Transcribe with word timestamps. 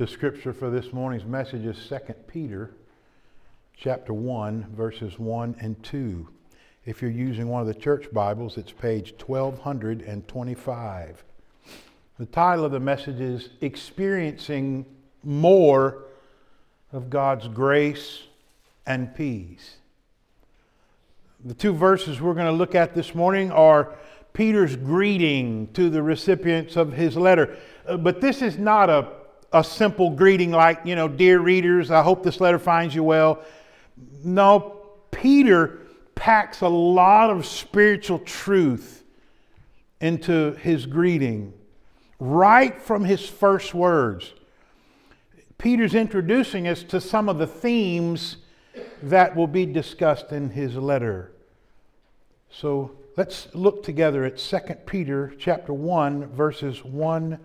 The 0.00 0.06
scripture 0.06 0.54
for 0.54 0.70
this 0.70 0.94
morning's 0.94 1.26
message 1.26 1.66
is 1.66 1.76
2 1.86 2.14
Peter 2.26 2.70
chapter 3.76 4.14
1 4.14 4.68
verses 4.74 5.18
1 5.18 5.56
and 5.60 5.82
2. 5.82 6.26
If 6.86 7.02
you're 7.02 7.10
using 7.10 7.48
one 7.48 7.60
of 7.60 7.66
the 7.66 7.74
church 7.74 8.10
Bibles, 8.10 8.56
it's 8.56 8.72
page 8.72 9.12
1225. 9.26 11.24
The 12.18 12.24
title 12.24 12.64
of 12.64 12.72
the 12.72 12.80
message 12.80 13.20
is 13.20 13.50
Experiencing 13.60 14.86
More 15.22 16.04
of 16.94 17.10
God's 17.10 17.46
Grace 17.48 18.22
and 18.86 19.14
Peace. 19.14 19.76
The 21.44 21.52
two 21.52 21.74
verses 21.74 22.22
we're 22.22 22.32
going 22.32 22.46
to 22.46 22.52
look 22.52 22.74
at 22.74 22.94
this 22.94 23.14
morning 23.14 23.52
are 23.52 23.98
Peter's 24.32 24.76
greeting 24.76 25.70
to 25.74 25.90
the 25.90 26.02
recipients 26.02 26.76
of 26.76 26.94
his 26.94 27.18
letter. 27.18 27.58
Uh, 27.86 27.98
but 27.98 28.22
this 28.22 28.40
is 28.40 28.56
not 28.56 28.88
a 28.88 29.19
a 29.52 29.64
simple 29.64 30.10
greeting 30.10 30.50
like, 30.50 30.80
you 30.84 30.94
know, 30.94 31.08
dear 31.08 31.40
readers, 31.40 31.90
I 31.90 32.02
hope 32.02 32.22
this 32.22 32.40
letter 32.40 32.58
finds 32.58 32.94
you 32.94 33.02
well. 33.02 33.42
No, 34.24 34.76
Peter 35.10 35.80
packs 36.14 36.60
a 36.60 36.68
lot 36.68 37.30
of 37.30 37.46
spiritual 37.46 38.18
truth 38.20 39.04
into 40.00 40.52
his 40.54 40.86
greeting 40.86 41.52
right 42.18 42.80
from 42.80 43.04
his 43.04 43.26
first 43.26 43.74
words. 43.74 44.34
Peter's 45.58 45.94
introducing 45.94 46.68
us 46.68 46.82
to 46.84 47.00
some 47.00 47.28
of 47.28 47.38
the 47.38 47.46
themes 47.46 48.36
that 49.02 49.34
will 49.34 49.46
be 49.46 49.66
discussed 49.66 50.30
in 50.30 50.50
his 50.50 50.76
letter. 50.76 51.32
So 52.50 52.92
let's 53.16 53.48
look 53.54 53.82
together 53.82 54.24
at 54.24 54.38
2 54.38 54.58
Peter 54.86 55.34
chapter 55.38 55.72
1 55.72 56.26
verses 56.28 56.84
1 56.84 57.38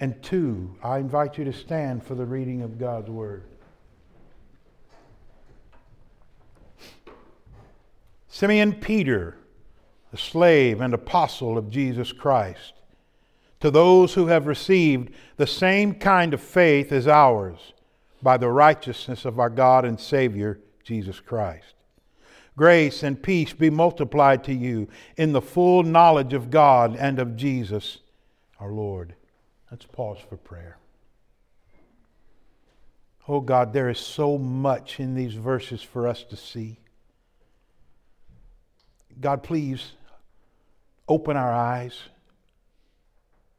and 0.00 0.20
2. 0.22 0.76
I 0.82 0.98
invite 0.98 1.38
you 1.38 1.44
to 1.44 1.52
stand 1.52 2.04
for 2.04 2.14
the 2.14 2.26
reading 2.26 2.62
of 2.62 2.78
God's 2.78 3.10
Word. 3.10 3.44
Simeon 8.28 8.72
Peter, 8.72 9.36
a 10.12 10.16
slave 10.16 10.80
and 10.80 10.92
apostle 10.92 11.56
of 11.56 11.70
Jesus 11.70 12.12
Christ, 12.12 12.72
to 13.60 13.70
those 13.70 14.14
who 14.14 14.26
have 14.26 14.46
received 14.46 15.10
the 15.36 15.46
same 15.46 15.94
kind 15.94 16.34
of 16.34 16.40
faith 16.40 16.90
as 16.92 17.06
ours 17.06 17.72
by 18.22 18.36
the 18.36 18.48
righteousness 18.48 19.24
of 19.24 19.38
our 19.38 19.50
God 19.50 19.84
and 19.84 20.00
Savior, 20.00 20.58
Jesus 20.82 21.20
Christ. 21.20 21.74
Grace 22.56 23.02
and 23.02 23.22
peace 23.22 23.52
be 23.52 23.70
multiplied 23.70 24.44
to 24.44 24.52
you 24.52 24.88
in 25.16 25.32
the 25.32 25.40
full 25.40 25.82
knowledge 25.82 26.32
of 26.32 26.50
God 26.50 26.96
and 26.96 27.18
of 27.18 27.36
Jesus 27.36 27.98
our 28.60 28.70
Lord. 28.70 29.14
Let's 29.74 29.86
pause 29.86 30.18
for 30.28 30.36
prayer. 30.36 30.76
Oh 33.26 33.40
God, 33.40 33.72
there 33.72 33.90
is 33.90 33.98
so 33.98 34.38
much 34.38 35.00
in 35.00 35.16
these 35.16 35.34
verses 35.34 35.82
for 35.82 36.06
us 36.06 36.22
to 36.30 36.36
see. 36.36 36.78
God, 39.20 39.42
please 39.42 39.94
open 41.08 41.36
our 41.36 41.52
eyes. 41.52 41.98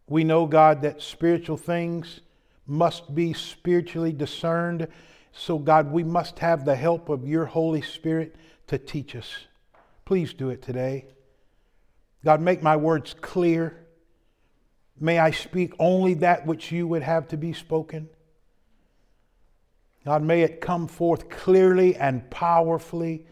We 0.08 0.24
know, 0.24 0.46
God, 0.46 0.84
that 0.84 1.02
spiritual 1.02 1.58
things 1.58 2.22
must 2.66 3.14
be 3.14 3.34
spiritually 3.34 4.14
discerned. 4.14 4.88
So, 5.34 5.60
God, 5.60 5.92
we 5.92 6.06
must 6.06 6.40
have 6.40 6.64
the 6.64 6.78
help 6.78 7.10
of 7.10 7.28
your 7.28 7.44
Holy 7.44 7.82
Spirit 7.82 8.38
to 8.68 8.78
teach 8.78 9.18
us. 9.18 9.30
Please 10.06 10.34
do 10.34 10.50
it 10.50 10.62
today. 10.62 11.08
God, 12.24 12.40
make 12.40 12.64
my 12.64 12.78
words 12.78 13.14
clear. 13.20 13.85
May 15.00 15.20
I 15.20 15.32
speak 15.32 15.74
only 15.78 16.14
that 16.16 16.46
which 16.46 16.72
you 16.72 16.88
would 16.88 17.04
have 17.04 17.28
to 17.30 17.38
be 17.38 17.54
spoken. 17.54 18.10
God, 20.06 20.22
may 20.22 20.42
it 20.42 20.62
come 20.62 20.88
forth 20.88 21.30
clearly 21.30 21.96
and 21.96 22.30
powerfully 22.30 23.26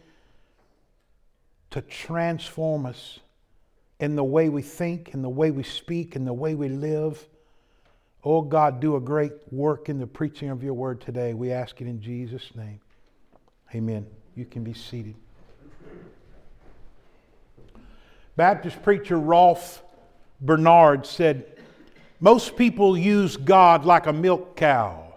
to 1.70 1.82
transform 1.82 2.86
us 2.86 3.20
in 3.99 4.15
the 4.15 4.23
way 4.23 4.49
we 4.49 4.61
think, 4.61 5.14
in 5.14 5.21
the 5.21 5.30
way 5.30 5.52
we 5.52 5.64
speak, 5.64 6.15
in 6.15 6.26
the 6.26 6.33
way 6.33 6.55
we 6.55 6.67
live. 6.67 7.27
Oh 8.23 8.42
God, 8.42 8.80
do 8.80 8.95
a 8.95 8.99
great 8.99 9.33
work 9.52 9.88
in 9.88 9.99
the 9.99 10.08
preaching 10.08 10.49
of 10.49 10.64
your 10.64 10.73
word 10.73 10.99
today. 10.99 11.33
We 11.33 11.52
ask 11.52 11.80
it 11.80 11.88
in 11.88 12.02
Jesus' 12.02 12.52
name. 12.55 12.80
Amen. 13.73 14.08
You 14.36 14.45
can 14.45 14.64
be 14.64 14.73
seated. 14.73 15.15
Baptist 18.36 18.82
preacher 18.82 19.20
Rolfe 19.20 19.83
Barnard 20.42 21.05
said, 21.05 21.45
most 22.23 22.56
people 22.56 22.98
use 22.98 23.36
God 23.36 23.84
like 23.84 24.08
a 24.08 24.14
milk 24.14 24.56
cow 24.56 25.14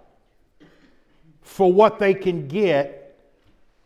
for 1.41 1.72
what 1.72 2.00
they 2.00 2.12
can 2.12 2.49
get 2.49 3.17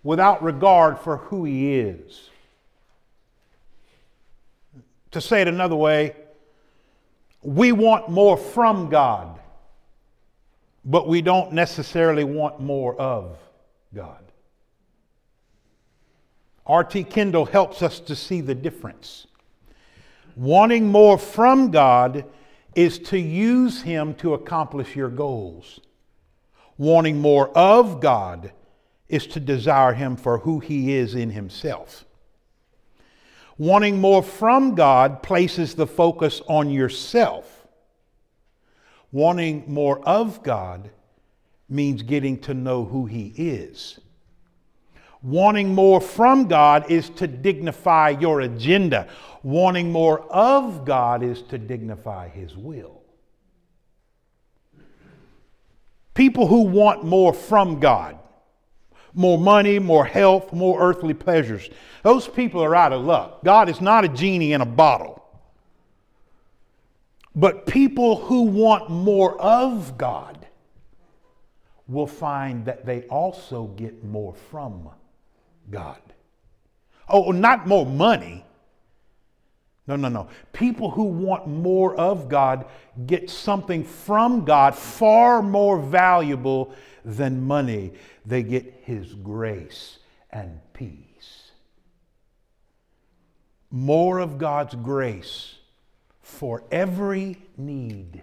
without 0.03 0.43
regard 0.43 0.99
for 0.99 1.19
who 1.19 1.45
He 1.45 1.81
is. 1.81 2.31
To 5.11 5.21
say 5.21 5.43
it 5.43 5.49
another 5.49 5.77
way, 5.77 6.17
we 7.43 7.73
want 7.73 8.09
more 8.09 8.39
from 8.39 8.89
God, 8.89 9.39
but 10.87 11.07
we 11.07 11.21
don't 11.21 11.53
necessarily 11.53 12.25
want 12.25 12.59
more 12.59 12.99
of 12.99 13.37
God. 13.95 14.25
R.T. 16.67 17.05
Kendall 17.05 17.45
helps 17.45 17.83
us 17.83 18.01
to 18.01 18.17
see 18.17 18.41
the 18.41 18.55
difference. 18.55 19.27
Wanting 20.37 20.89
more 20.89 21.19
from 21.19 21.71
God 21.71 22.25
is 22.75 22.99
to 22.99 23.19
use 23.19 23.83
Him 23.83 24.15
to 24.17 24.35
accomplish 24.35 24.95
your 24.97 25.09
goals. 25.09 25.81
Wanting 26.79 27.21
more 27.21 27.49
of 27.57 28.01
God 28.01 28.53
is 29.09 29.27
to 29.29 29.41
desire 29.41 29.93
Him 29.93 30.17
for 30.17 30.39
who 30.39 30.61
He 30.61 30.95
is 30.95 31.15
in 31.15 31.31
Himself. 31.31 32.05
Wanting 33.59 34.01
more 34.01 34.23
from 34.23 34.75
God 34.75 35.23
places 35.23 35.75
the 35.75 35.87
focus 35.87 36.41
on 36.49 36.71
yourself. 36.71 37.67
Wanting 39.13 39.65
more 39.67 40.01
of 40.09 40.43
God 40.43 40.91
means 41.69 42.03
getting 42.03 42.39
to 42.41 42.55
know 42.55 42.85
who 42.85 43.07
He 43.07 43.35
is. 43.37 44.01
Wanting 45.23 45.75
more 45.75 46.01
from 46.01 46.49
God 46.49 46.91
is 46.91 47.11
to 47.11 47.27
dignify 47.27 48.11
your 48.11 48.41
agenda. 48.41 49.09
Wanting 49.43 49.93
more 49.93 50.21
of 50.33 50.85
God 50.85 51.23
is 51.23 51.43
to 51.43 51.59
dignify 51.59 52.29
His 52.29 52.57
will. 52.57 53.03
People 56.15 56.47
who 56.47 56.63
want 56.63 57.05
more 57.05 57.33
from 57.33 57.81
God, 57.81 58.19
more 59.13 59.39
money, 59.39 59.79
more 59.79 60.05
health, 60.05 60.53
more 60.53 60.81
earthly 60.81 61.15
pleasures, 61.15 61.69
those 62.03 62.27
people 62.27 62.63
are 62.63 62.75
out 62.75 62.93
of 62.93 63.05
luck. 63.05 63.45
God 63.45 63.69
is 63.69 63.81
not 63.81 64.05
a 64.05 64.09
genie 64.09 64.53
in 64.53 64.61
a 64.61 64.67
bottle. 64.67 65.23
But 67.35 67.67
people 67.67 68.17
who 68.17 68.43
want 68.43 68.91
more 68.91 69.41
of 69.41 69.97
God 69.97 70.47
will 71.87 72.07
find 72.07 72.65
that 72.65 72.87
they 72.87 73.03
also 73.03 73.67
get 73.67 74.03
more 74.05 74.35
from 74.51 74.85
God. 75.71 76.01
Oh, 77.09 77.33
not 77.33 77.67
more 77.67 77.87
money. 77.87 78.45
No, 79.87 79.97
no, 79.97 80.09
no. 80.09 80.29
People 80.53 80.91
who 80.91 81.05
want 81.05 81.49
more 81.49 81.97
of 81.97 82.29
God 82.29 82.67
get 83.07 83.29
something 83.29 83.83
from 83.83 84.45
God 84.45 84.77
far 84.77 85.43
more 85.43 85.81
valuable 85.81 86.75
than 87.05 87.45
money. 87.45 87.93
They 88.25 88.45
get 88.45 88.83
His 88.85 89.15
grace 89.15 89.99
and 90.31 90.61
peace. 90.73 91.51
More 93.71 94.21
of 94.21 94.39
God's 94.39 94.77
grace 94.77 95.57
for 96.23 96.63
every 96.71 97.39
need. 97.57 98.23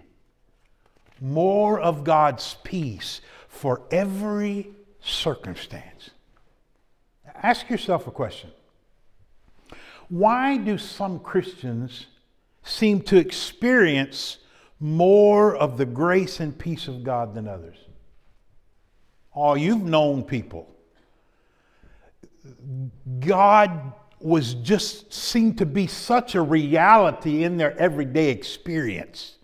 More 1.20 1.80
of 1.80 2.04
God's 2.04 2.56
peace 2.62 3.20
for 3.48 3.82
every 3.90 4.70
circumstance. 5.00 6.10
Ask 7.42 7.70
yourself 7.70 8.06
a 8.06 8.10
question 8.10 8.50
Why 10.08 10.56
do 10.56 10.78
some 10.78 11.20
Christians 11.20 12.06
seem 12.62 13.00
to 13.02 13.16
experience 13.16 14.38
more 14.80 15.56
of 15.56 15.78
the 15.78 15.86
grace 15.86 16.40
and 16.40 16.56
peace 16.56 16.88
of 16.88 17.02
God 17.02 17.34
than 17.34 17.48
others? 17.48 17.76
Oh, 19.34 19.54
you've 19.54 19.82
known 19.82 20.24
people. 20.24 20.74
God 23.20 23.92
was 24.20 24.54
just 24.54 25.12
seemed 25.12 25.58
to 25.58 25.66
be 25.66 25.86
such 25.86 26.34
a 26.34 26.42
reality 26.42 27.44
in 27.44 27.56
their 27.56 27.78
everyday 27.78 28.30
experience. 28.30 29.37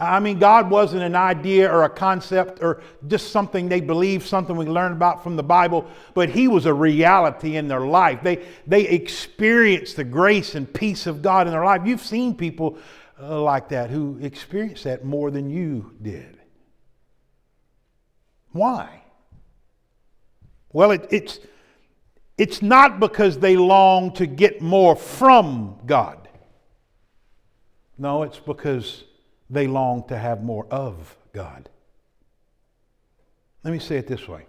I 0.00 0.18
mean, 0.18 0.38
God 0.38 0.70
wasn't 0.70 1.02
an 1.02 1.14
idea 1.14 1.70
or 1.70 1.84
a 1.84 1.90
concept 1.90 2.62
or 2.62 2.82
just 3.06 3.32
something 3.32 3.68
they 3.68 3.82
believed, 3.82 4.26
something 4.26 4.56
we 4.56 4.64
learned 4.64 4.94
about 4.94 5.22
from 5.22 5.36
the 5.36 5.42
Bible, 5.42 5.86
but 6.14 6.30
He 6.30 6.48
was 6.48 6.64
a 6.64 6.72
reality 6.72 7.56
in 7.56 7.68
their 7.68 7.80
life. 7.80 8.20
They, 8.22 8.46
they 8.66 8.88
experienced 8.88 9.96
the 9.96 10.04
grace 10.04 10.54
and 10.54 10.72
peace 10.72 11.06
of 11.06 11.20
God 11.20 11.46
in 11.46 11.52
their 11.52 11.64
life. 11.64 11.82
You've 11.84 12.00
seen 12.00 12.34
people 12.34 12.78
uh, 13.20 13.42
like 13.42 13.68
that 13.68 13.90
who 13.90 14.18
experienced 14.22 14.84
that 14.84 15.04
more 15.04 15.30
than 15.30 15.50
you 15.50 15.94
did. 16.00 16.38
Why? 18.52 19.02
Well, 20.72 20.92
it, 20.92 21.06
it's, 21.10 21.40
it's 22.38 22.62
not 22.62 23.00
because 23.00 23.38
they 23.38 23.56
long 23.56 24.12
to 24.14 24.26
get 24.26 24.62
more 24.62 24.96
from 24.96 25.78
God. 25.84 26.26
No, 27.98 28.22
it's 28.22 28.38
because 28.38 29.04
they 29.50 29.66
long 29.66 30.06
to 30.08 30.16
have 30.16 30.42
more 30.42 30.66
of 30.70 31.16
God. 31.32 31.68
Let 33.64 33.72
me 33.72 33.78
say 33.78 33.96
it 33.96 34.06
this 34.06 34.26
way 34.26 34.46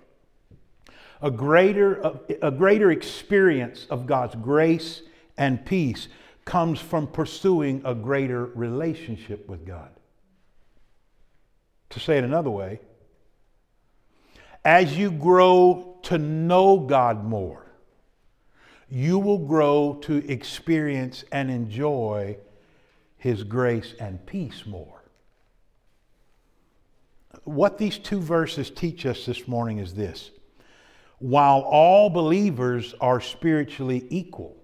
a 1.21 1.29
greater, 1.29 2.19
a 2.41 2.51
greater 2.51 2.91
experience 2.91 3.85
of 3.89 4.05
God's 4.05 4.35
grace 4.35 5.01
and 5.37 5.63
peace 5.65 6.07
comes 6.45 6.79
from 6.79 7.07
pursuing 7.07 7.81
a 7.85 7.93
greater 7.93 8.45
relationship 8.45 9.47
with 9.47 9.65
God. 9.65 9.89
To 11.91 11.99
say 11.99 12.17
it 12.17 12.23
another 12.23 12.49
way, 12.49 12.79
as 14.63 14.97
you 14.97 15.11
grow 15.11 15.99
to 16.03 16.17
know 16.17 16.79
God 16.79 17.23
more, 17.23 17.65
you 18.89 19.19
will 19.19 19.37
grow 19.37 19.99
to 20.03 20.17
experience 20.31 21.23
and 21.31 21.51
enjoy 21.51 22.37
His 23.21 23.43
grace 23.43 23.93
and 23.99 24.25
peace 24.25 24.65
more. 24.65 25.03
What 27.43 27.77
these 27.77 27.99
two 27.99 28.19
verses 28.19 28.71
teach 28.71 29.05
us 29.05 29.27
this 29.27 29.47
morning 29.47 29.77
is 29.77 29.93
this 29.93 30.31
while 31.19 31.59
all 31.59 32.09
believers 32.09 32.95
are 32.99 33.21
spiritually 33.21 34.07
equal, 34.09 34.57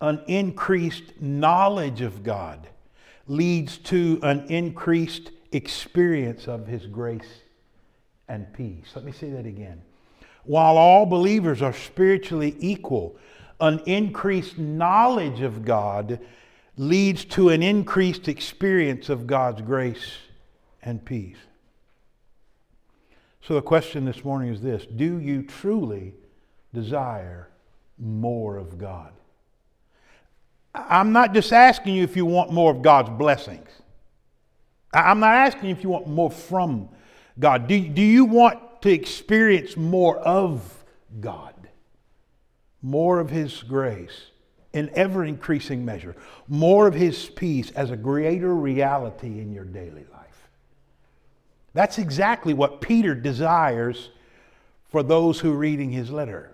an 0.00 0.24
increased 0.26 1.20
knowledge 1.20 2.00
of 2.00 2.24
God 2.24 2.66
leads 3.28 3.78
to 3.78 4.18
an 4.24 4.46
increased 4.48 5.30
experience 5.52 6.48
of 6.48 6.66
His 6.66 6.84
grace 6.86 7.42
and 8.26 8.52
peace. 8.54 8.90
Let 8.96 9.04
me 9.04 9.12
say 9.12 9.30
that 9.30 9.46
again. 9.46 9.82
While 10.42 10.76
all 10.76 11.06
believers 11.06 11.62
are 11.62 11.72
spiritually 11.72 12.56
equal, 12.58 13.16
an 13.60 13.82
increased 13.86 14.58
knowledge 14.58 15.42
of 15.42 15.64
God 15.64 16.18
leads 16.76 17.24
to 17.24 17.48
an 17.48 17.62
increased 17.62 18.28
experience 18.28 19.08
of 19.08 19.26
God's 19.26 19.62
grace 19.62 20.18
and 20.82 21.04
peace. 21.04 21.38
So 23.40 23.54
the 23.54 23.62
question 23.62 24.04
this 24.04 24.24
morning 24.24 24.52
is 24.52 24.60
this 24.60 24.86
Do 24.86 25.18
you 25.18 25.42
truly 25.42 26.14
desire 26.74 27.48
more 27.98 28.56
of 28.56 28.78
God? 28.78 29.12
I'm 30.74 31.12
not 31.12 31.32
just 31.32 31.52
asking 31.52 31.94
you 31.94 32.02
if 32.02 32.16
you 32.16 32.26
want 32.26 32.52
more 32.52 32.70
of 32.70 32.82
God's 32.82 33.08
blessings. 33.10 33.68
I'm 34.92 35.20
not 35.20 35.34
asking 35.34 35.70
you 35.70 35.74
if 35.74 35.82
you 35.82 35.88
want 35.88 36.06
more 36.06 36.30
from 36.30 36.90
God. 37.38 37.66
Do, 37.66 37.80
do 37.88 38.02
you 38.02 38.24
want 38.26 38.82
to 38.82 38.90
experience 38.90 39.76
more 39.76 40.18
of 40.18 40.84
God? 41.20 41.54
More 42.82 43.20
of 43.20 43.30
His 43.30 43.62
grace 43.62 44.30
in 44.76 44.90
ever 44.94 45.24
increasing 45.24 45.84
measure, 45.84 46.14
more 46.46 46.86
of 46.86 46.94
His 46.94 47.28
peace 47.30 47.70
as 47.72 47.90
a 47.90 47.96
greater 47.96 48.54
reality 48.54 49.40
in 49.40 49.52
your 49.52 49.64
daily 49.64 50.04
life. 50.12 50.48
That's 51.76 51.98
exactly 51.98 52.54
what 52.54 52.80
Peter 52.80 53.14
desires 53.14 54.10
for 54.88 55.02
those 55.02 55.40
who 55.40 55.52
are 55.52 55.58
reading 55.58 55.90
his 55.90 56.10
letter. 56.10 56.50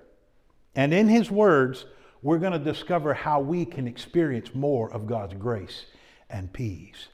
And 0.74 0.92
in 0.92 1.08
his 1.08 1.30
words, 1.30 1.86
we're 2.22 2.38
going 2.38 2.52
to 2.52 2.58
discover 2.58 3.14
how 3.14 3.40
we 3.40 3.64
can 3.64 3.86
experience 3.86 4.52
more 4.52 4.92
of 4.92 5.06
God's 5.06 5.34
grace 5.34 5.86
and 6.28 6.52
peace. 6.52 7.06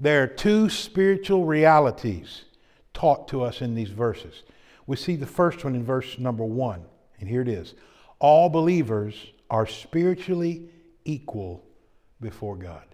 There 0.00 0.22
are 0.22 0.28
two 0.28 0.70
spiritual 0.70 1.44
realities 1.44 2.44
taught 2.94 3.28
to 3.28 3.42
us 3.42 3.60
in 3.60 3.74
these 3.74 3.90
verses. 3.90 4.44
We 4.86 4.96
see 4.96 5.16
the 5.16 5.26
first 5.26 5.62
one 5.62 5.74
in 5.74 5.84
verse 5.84 6.18
number 6.18 6.44
one, 6.44 6.84
and 7.20 7.28
here 7.28 7.42
it 7.42 7.48
is 7.48 7.74
All 8.18 8.48
believers 8.48 9.14
are 9.52 9.66
spiritually 9.66 10.62
equal 11.04 11.62
before 12.22 12.56
God. 12.56 12.86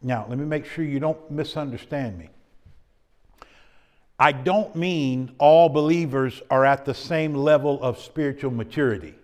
Now, 0.00 0.24
let 0.28 0.38
me 0.38 0.44
make 0.44 0.64
sure 0.64 0.84
you 0.84 1.00
don't 1.00 1.30
misunderstand 1.30 2.16
me. 2.16 2.30
I 4.20 4.30
don't 4.30 4.76
mean 4.76 5.34
all 5.38 5.68
believers 5.68 6.40
are 6.48 6.64
at 6.64 6.84
the 6.84 6.94
same 6.94 7.34
level 7.34 7.82
of 7.82 7.98
spiritual 7.98 8.52
maturity. 8.52 9.16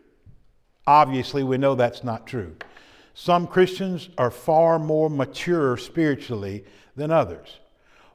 Obviously, 0.89 1.45
we 1.45 1.57
know 1.57 1.77
that's 1.77 2.03
not 2.03 2.27
true. 2.27 2.57
Some 3.15 3.47
Christians 3.47 4.09
are 4.19 4.31
far 4.31 4.81
more 4.81 5.09
mature 5.09 5.77
spiritually 5.77 6.65
than 6.97 7.13
others. 7.13 7.61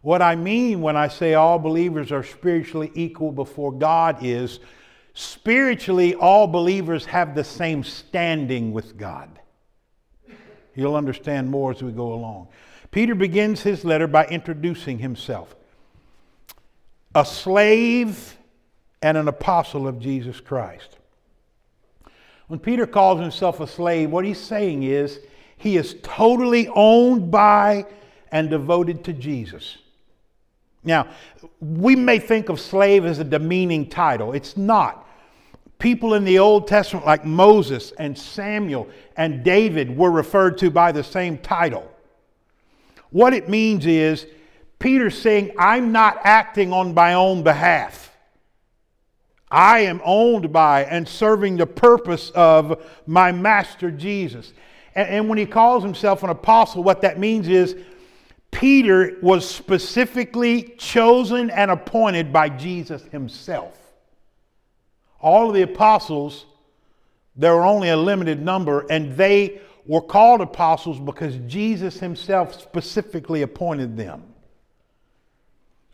What 0.01 0.21
I 0.21 0.35
mean 0.35 0.81
when 0.81 0.97
I 0.97 1.07
say 1.07 1.35
all 1.35 1.57
believers 1.57 2.11
are 2.11 2.23
spiritually 2.23 2.91
equal 2.95 3.31
before 3.31 3.71
God 3.71 4.17
is 4.21 4.59
spiritually, 5.13 6.15
all 6.15 6.47
believers 6.47 7.05
have 7.05 7.35
the 7.35 7.43
same 7.43 7.83
standing 7.83 8.71
with 8.71 8.97
God. 8.97 9.39
You'll 10.75 10.95
understand 10.95 11.49
more 11.49 11.71
as 11.71 11.83
we 11.83 11.91
go 11.91 12.13
along. 12.13 12.47
Peter 12.91 13.15
begins 13.15 13.61
his 13.61 13.85
letter 13.85 14.07
by 14.07 14.25
introducing 14.25 14.99
himself 14.99 15.55
a 17.13 17.25
slave 17.25 18.37
and 19.01 19.17
an 19.17 19.27
apostle 19.27 19.87
of 19.87 19.99
Jesus 19.99 20.39
Christ. 20.39 20.97
When 22.47 22.59
Peter 22.59 22.85
calls 22.85 23.19
himself 23.19 23.59
a 23.59 23.67
slave, 23.67 24.11
what 24.11 24.25
he's 24.25 24.39
saying 24.39 24.83
is 24.83 25.19
he 25.57 25.77
is 25.77 25.95
totally 26.03 26.67
owned 26.69 27.31
by 27.31 27.85
and 28.31 28.49
devoted 28.49 29.03
to 29.05 29.13
Jesus. 29.13 29.77
Now, 30.83 31.07
we 31.59 31.95
may 31.95 32.19
think 32.19 32.49
of 32.49 32.59
slave 32.59 33.05
as 33.05 33.19
a 33.19 33.23
demeaning 33.23 33.87
title. 33.87 34.33
It's 34.33 34.57
not. 34.57 35.07
People 35.77 36.13
in 36.13 36.23
the 36.25 36.39
Old 36.39 36.67
Testament, 36.67 37.05
like 37.05 37.25
Moses 37.25 37.91
and 37.97 38.17
Samuel 38.17 38.87
and 39.17 39.43
David, 39.43 39.95
were 39.95 40.11
referred 40.11 40.57
to 40.59 40.69
by 40.69 40.91
the 40.91 41.03
same 41.03 41.37
title. 41.37 41.91
What 43.09 43.33
it 43.33 43.49
means 43.49 43.85
is 43.85 44.27
Peter's 44.79 45.19
saying, 45.19 45.51
I'm 45.57 45.91
not 45.91 46.19
acting 46.23 46.73
on 46.73 46.93
my 46.93 47.13
own 47.13 47.43
behalf. 47.43 48.15
I 49.49 49.79
am 49.79 50.01
owned 50.03 50.53
by 50.53 50.85
and 50.85 51.07
serving 51.07 51.57
the 51.57 51.67
purpose 51.67 52.31
of 52.31 52.81
my 53.05 53.31
master 53.31 53.91
Jesus. 53.91 54.53
And, 54.95 55.09
and 55.09 55.29
when 55.29 55.37
he 55.37 55.45
calls 55.45 55.83
himself 55.83 56.23
an 56.23 56.29
apostle, 56.29 56.83
what 56.83 57.01
that 57.01 57.19
means 57.19 57.47
is 57.47 57.75
Peter 58.51 59.17
was 59.21 59.49
specifically 59.49 60.75
chosen 60.77 61.49
and 61.49 61.71
appointed 61.71 62.31
by 62.31 62.49
Jesus 62.49 63.03
himself. 63.05 63.77
All 65.19 65.47
of 65.47 65.55
the 65.55 65.61
apostles, 65.61 66.45
there 67.35 67.55
were 67.55 67.65
only 67.65 67.89
a 67.89 67.97
limited 67.97 68.41
number, 68.41 68.85
and 68.89 69.15
they 69.15 69.61
were 69.85 70.01
called 70.01 70.41
apostles 70.41 70.99
because 70.99 71.37
Jesus 71.47 71.99
himself 71.99 72.59
specifically 72.61 73.41
appointed 73.41 73.97
them. 73.97 74.23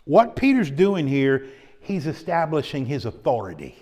What 0.04 0.36
Peter's 0.36 0.72
doing 0.72 1.08
here, 1.08 1.48
he's 1.80 2.08
establishing 2.08 2.86
his 2.86 3.06
authority. 3.06 3.76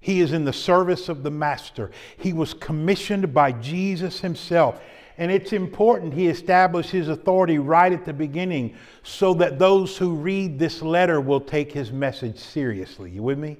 He 0.00 0.20
is 0.20 0.32
in 0.32 0.44
the 0.44 0.52
service 0.52 1.08
of 1.08 1.22
the 1.22 1.30
Master. 1.30 1.90
He 2.16 2.32
was 2.32 2.54
commissioned 2.54 3.32
by 3.32 3.52
Jesus 3.52 4.20
himself. 4.20 4.80
And 5.18 5.30
it's 5.30 5.52
important 5.52 6.14
he 6.14 6.28
establish 6.28 6.88
his 6.88 7.08
authority 7.08 7.58
right 7.58 7.92
at 7.92 8.04
the 8.04 8.12
beginning 8.12 8.74
so 9.02 9.34
that 9.34 9.58
those 9.58 9.96
who 9.96 10.14
read 10.14 10.58
this 10.58 10.82
letter 10.82 11.20
will 11.20 11.40
take 11.40 11.72
his 11.72 11.92
message 11.92 12.38
seriously. 12.38 13.10
You 13.10 13.22
with 13.22 13.38
me? 13.38 13.58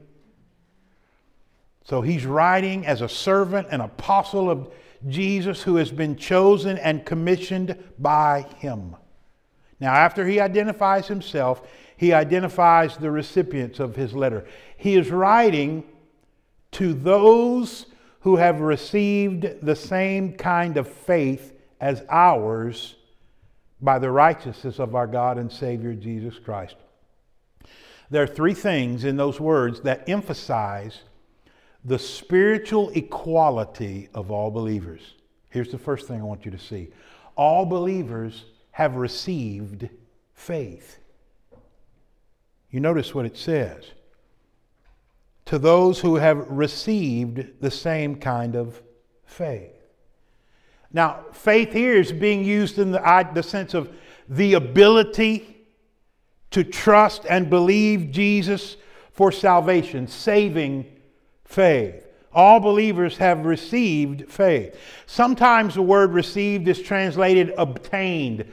So 1.85 2.01
he's 2.01 2.25
writing 2.25 2.87
as 2.87 3.03
a 3.03 3.09
servant, 3.09 3.69
an 3.71 3.81
apostle 3.81 4.51
of 4.51 4.73
Jesus 5.09 5.63
who 5.63 5.77
has 5.77 5.91
been 5.91 6.17
chosen 6.17 6.79
and 6.79 7.05
commissioned 7.05 7.77
by 7.99 8.47
him. 8.59 8.97
Now, 9.81 9.93
after 9.95 10.27
he 10.27 10.39
identifies 10.39 11.09
himself, 11.09 11.67
he 11.97 12.13
identifies 12.13 12.97
the 12.97 13.11
recipients 13.11 13.81
of 13.81 13.97
his 13.97 14.15
letter. 14.15 14.47
He 14.77 14.97
is 14.97 15.11
writing 15.11 15.85
to 16.73 16.95
those 16.95 17.87
who 18.23 18.37
have 18.37 18.61
received 18.61 19.47
the 19.63 19.77
same 19.77 20.33
kind 20.33 20.77
of 20.77 20.89
faith 20.89 21.53
as 21.81 22.03
ours 22.09 22.95
by 23.81 23.99
the 23.99 24.11
righteousness 24.11 24.79
of 24.79 24.95
our 24.95 25.09
God 25.09 25.39
and 25.39 25.51
Savior 25.51 25.93
Jesus 25.95 26.39
Christ. 26.39 26.77
There 28.11 28.23
are 28.23 28.29
three 28.29 28.55
things 28.55 29.05
in 29.05 29.17
those 29.17 29.41
words 29.41 29.81
that 29.81 30.09
emphasize 30.09 31.01
the 31.85 31.99
spiritual 31.99 32.91
equality 32.91 34.09
of 34.15 34.31
all 34.31 34.51
believers. 34.51 35.15
Here's 35.49 35.73
the 35.73 35.79
first 35.79 36.07
thing 36.07 36.21
I 36.21 36.25
want 36.25 36.45
you 36.45 36.51
to 36.53 36.59
see 36.59 36.89
all 37.35 37.67
believers 37.67 38.45
have 38.73 38.97
received 38.97 39.89
faith. 40.35 40.99
You 42.71 42.81
notice 42.81 43.15
what 43.15 43.27
it 43.27 43.37
says 43.37 43.85
to 45.47 45.59
those 45.59 46.01
who 46.01 46.17
have 46.17 46.49
received 46.49 47.61
the 47.61 47.71
same 47.71 48.17
kind 48.17 48.57
of 48.57 48.81
faith. 49.25 49.73
Now, 50.93 51.25
faith 51.33 51.73
here 51.73 51.95
is 51.95 52.13
being 52.13 52.45
used 52.45 52.79
in 52.79 52.93
the, 52.93 53.31
the 53.35 53.43
sense 53.43 53.75
of 53.75 53.91
the 54.29 54.55
ability 54.55 55.57
to 56.51 56.65
trust 56.65 57.25
and 57.29 57.49
believe 57.49 58.11
Jesus 58.11 58.77
for 59.11 59.33
salvation, 59.33 60.07
saving 60.07 60.87
faith. 61.45 62.07
All 62.35 62.61
believers 62.61 63.19
have 63.19 63.45
received 63.45 64.31
faith. 64.31 64.79
Sometimes 65.07 65.75
the 65.75 65.83
word 65.83 66.13
received 66.13 66.67
is 66.69 66.81
translated 66.81 67.53
obtained. 67.59 68.51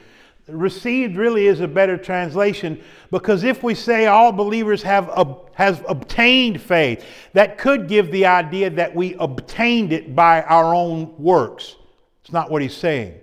Received 0.52 1.16
really 1.16 1.46
is 1.46 1.60
a 1.60 1.68
better 1.68 1.96
translation 1.96 2.82
because 3.10 3.44
if 3.44 3.62
we 3.62 3.74
say 3.74 4.06
all 4.06 4.32
believers 4.32 4.82
have, 4.82 5.08
ob- 5.10 5.54
has 5.54 5.82
obtained 5.88 6.60
faith, 6.60 7.04
that 7.32 7.58
could 7.58 7.88
give 7.88 8.10
the 8.10 8.26
idea 8.26 8.70
that 8.70 8.94
we 8.94 9.14
obtained 9.14 9.92
it 9.92 10.14
by 10.14 10.42
our 10.42 10.74
own 10.74 11.14
works. 11.18 11.76
It's 12.22 12.32
not 12.32 12.50
what 12.50 12.62
he's 12.62 12.76
saying. 12.76 13.18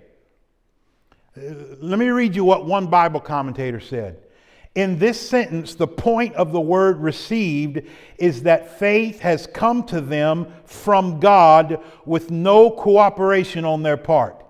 Uh, 1.36 1.54
let 1.80 1.98
me 1.98 2.08
read 2.08 2.34
you 2.34 2.44
what 2.44 2.66
one 2.66 2.86
Bible 2.86 3.20
commentator 3.20 3.80
said. 3.80 4.24
In 4.74 4.98
this 4.98 5.20
sentence, 5.20 5.74
the 5.74 5.88
point 5.88 6.34
of 6.34 6.52
the 6.52 6.60
word 6.60 7.00
received 7.00 7.82
is 8.16 8.42
that 8.44 8.78
faith 8.78 9.20
has 9.20 9.46
come 9.46 9.82
to 9.84 10.00
them 10.00 10.52
from 10.64 11.18
God 11.18 11.82
with 12.04 12.30
no 12.30 12.70
cooperation 12.70 13.64
on 13.64 13.82
their 13.82 13.96
part. 13.96 14.44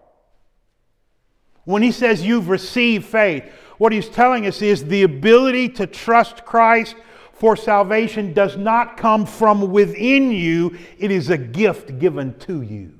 When 1.68 1.82
he 1.82 1.92
says 1.92 2.24
you've 2.24 2.48
received 2.48 3.04
faith, 3.04 3.44
what 3.76 3.92
he's 3.92 4.08
telling 4.08 4.46
us 4.46 4.62
is 4.62 4.86
the 4.86 5.02
ability 5.02 5.68
to 5.74 5.86
trust 5.86 6.46
Christ 6.46 6.96
for 7.34 7.56
salvation 7.56 8.32
does 8.32 8.56
not 8.56 8.96
come 8.96 9.26
from 9.26 9.70
within 9.70 10.30
you, 10.30 10.78
it 10.96 11.10
is 11.10 11.28
a 11.28 11.36
gift 11.36 11.98
given 11.98 12.38
to 12.38 12.62
you. 12.62 12.94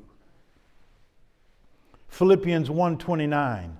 Philippians 2.08 2.68
1:29 2.68 3.70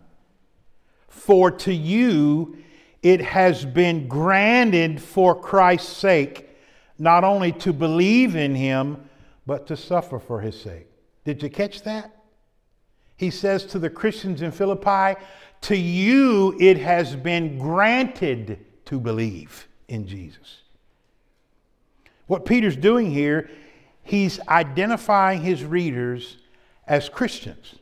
For 1.06 1.50
to 1.50 1.74
you 1.74 2.56
it 3.02 3.20
has 3.20 3.66
been 3.66 4.08
granted 4.08 5.02
for 5.02 5.38
Christ's 5.38 5.94
sake 5.98 6.48
not 6.98 7.24
only 7.24 7.52
to 7.52 7.74
believe 7.74 8.36
in 8.36 8.54
him 8.54 9.10
but 9.44 9.66
to 9.66 9.76
suffer 9.76 10.18
for 10.18 10.40
his 10.40 10.58
sake. 10.58 10.86
Did 11.26 11.42
you 11.42 11.50
catch 11.50 11.82
that? 11.82 12.17
He 13.18 13.30
says 13.30 13.64
to 13.66 13.78
the 13.78 13.90
Christians 13.90 14.40
in 14.40 14.52
Philippi, 14.52 15.20
To 15.62 15.76
you 15.76 16.56
it 16.58 16.78
has 16.78 17.16
been 17.16 17.58
granted 17.58 18.64
to 18.86 18.98
believe 18.98 19.68
in 19.88 20.06
Jesus. 20.06 20.62
What 22.28 22.46
Peter's 22.46 22.76
doing 22.76 23.10
here, 23.10 23.50
he's 24.02 24.38
identifying 24.48 25.42
his 25.42 25.64
readers 25.64 26.36
as 26.86 27.08
Christians. 27.08 27.74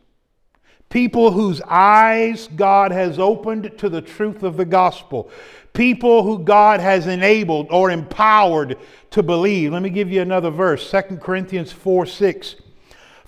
People 0.88 1.33
whose 1.33 1.61
eyes 1.62 2.49
God 2.57 2.90
has 2.93 3.19
opened 3.19 3.76
to 3.78 3.90
the 3.90 4.00
truth 4.00 4.43
of 4.43 4.57
the 4.57 4.64
gospel. 4.64 5.31
People 5.75 6.23
who 6.23 6.38
God 6.38 6.81
has 6.81 7.07
enabled 7.07 7.66
or 7.71 7.90
empowered 7.90 8.78
to 9.11 9.23
believe. 9.23 9.73
Let 9.73 9.83
me 9.83 9.90
give 9.90 10.11
you 10.11 10.23
another 10.23 10.50
verse 10.50 10.90
2 10.90 11.19
Corinthians 11.19 11.73
4 11.73 12.07
6. 12.07 12.55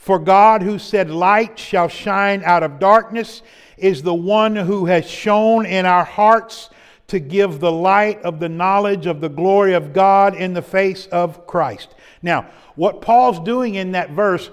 For 0.08 0.18
God, 0.18 0.62
who 0.62 0.78
said, 0.78 1.10
Light 1.10 1.58
shall 1.58 1.88
shine 1.88 2.42
out 2.42 2.62
of 2.62 2.78
darkness, 2.78 3.42
is 3.76 4.02
the 4.02 4.14
one 4.14 4.56
who 4.56 4.86
has 4.86 5.06
shone 5.06 5.66
in 5.66 5.84
our 5.84 6.02
hearts 6.02 6.70
to 7.08 7.18
give 7.18 7.60
the 7.60 7.70
light 7.70 8.22
of 8.22 8.40
the 8.40 8.48
knowledge 8.48 9.04
of 9.04 9.20
the 9.20 9.28
glory 9.28 9.74
of 9.74 9.92
God 9.92 10.34
in 10.34 10.54
the 10.54 10.62
face 10.62 11.04
of 11.08 11.46
Christ. 11.46 11.94
Now, 12.22 12.46
what 12.74 13.02
Paul's 13.02 13.38
doing 13.40 13.74
in 13.74 13.92
that 13.92 14.08
verse, 14.08 14.50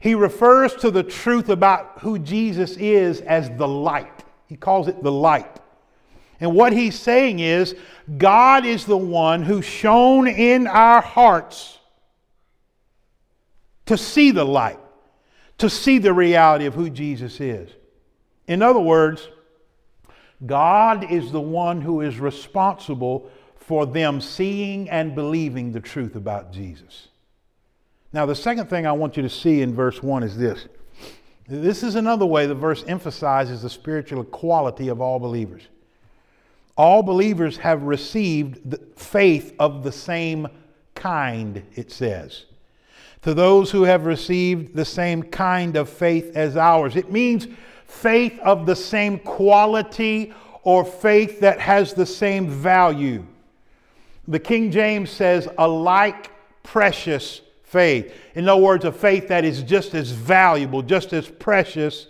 he 0.00 0.16
refers 0.16 0.74
to 0.74 0.90
the 0.90 1.04
truth 1.04 1.50
about 1.50 2.00
who 2.00 2.18
Jesus 2.18 2.76
is 2.76 3.20
as 3.20 3.48
the 3.50 3.68
light. 3.68 4.24
He 4.48 4.56
calls 4.56 4.88
it 4.88 5.04
the 5.04 5.12
light. 5.12 5.60
And 6.40 6.52
what 6.52 6.72
he's 6.72 6.98
saying 6.98 7.38
is, 7.38 7.76
God 8.18 8.66
is 8.66 8.86
the 8.86 8.96
one 8.96 9.44
who 9.44 9.62
shone 9.62 10.26
in 10.26 10.66
our 10.66 11.00
hearts 11.00 11.78
to 13.84 13.96
see 13.96 14.32
the 14.32 14.44
light 14.44 14.80
to 15.58 15.70
see 15.70 15.98
the 15.98 16.12
reality 16.12 16.66
of 16.66 16.74
who 16.74 16.90
Jesus 16.90 17.40
is. 17.40 17.70
In 18.46 18.62
other 18.62 18.80
words, 18.80 19.28
God 20.44 21.10
is 21.10 21.32
the 21.32 21.40
one 21.40 21.80
who 21.80 22.02
is 22.02 22.20
responsible 22.20 23.30
for 23.56 23.86
them 23.86 24.20
seeing 24.20 24.88
and 24.90 25.14
believing 25.14 25.72
the 25.72 25.80
truth 25.80 26.14
about 26.14 26.52
Jesus. 26.52 27.08
Now, 28.12 28.26
the 28.26 28.34
second 28.34 28.68
thing 28.68 28.86
I 28.86 28.92
want 28.92 29.16
you 29.16 29.22
to 29.22 29.30
see 29.30 29.62
in 29.62 29.74
verse 29.74 30.02
1 30.02 30.22
is 30.22 30.36
this. 30.36 30.66
This 31.48 31.82
is 31.82 31.94
another 31.94 32.26
way 32.26 32.46
the 32.46 32.54
verse 32.54 32.84
emphasizes 32.86 33.62
the 33.62 33.70
spiritual 33.70 34.22
equality 34.22 34.88
of 34.88 35.00
all 35.00 35.18
believers. 35.18 35.62
All 36.76 37.02
believers 37.02 37.56
have 37.58 37.82
received 37.82 38.76
faith 38.96 39.54
of 39.58 39.82
the 39.82 39.92
same 39.92 40.48
kind, 40.94 41.62
it 41.74 41.90
says 41.90 42.44
to 43.26 43.34
those 43.34 43.72
who 43.72 43.82
have 43.82 44.06
received 44.06 44.72
the 44.76 44.84
same 44.84 45.20
kind 45.20 45.74
of 45.74 45.88
faith 45.88 46.36
as 46.36 46.56
ours. 46.56 46.94
It 46.94 47.10
means 47.10 47.48
faith 47.88 48.38
of 48.38 48.66
the 48.66 48.76
same 48.76 49.18
quality 49.18 50.32
or 50.62 50.84
faith 50.84 51.40
that 51.40 51.58
has 51.58 51.92
the 51.92 52.06
same 52.06 52.48
value. 52.48 53.26
The 54.28 54.38
King 54.38 54.70
James 54.70 55.10
says, 55.10 55.48
a 55.58 55.66
like 55.66 56.30
precious 56.62 57.40
faith. 57.64 58.14
In 58.36 58.48
other 58.48 58.62
words, 58.62 58.84
a 58.84 58.92
faith 58.92 59.26
that 59.26 59.44
is 59.44 59.64
just 59.64 59.96
as 59.96 60.12
valuable, 60.12 60.80
just 60.82 61.12
as 61.12 61.26
precious 61.26 62.06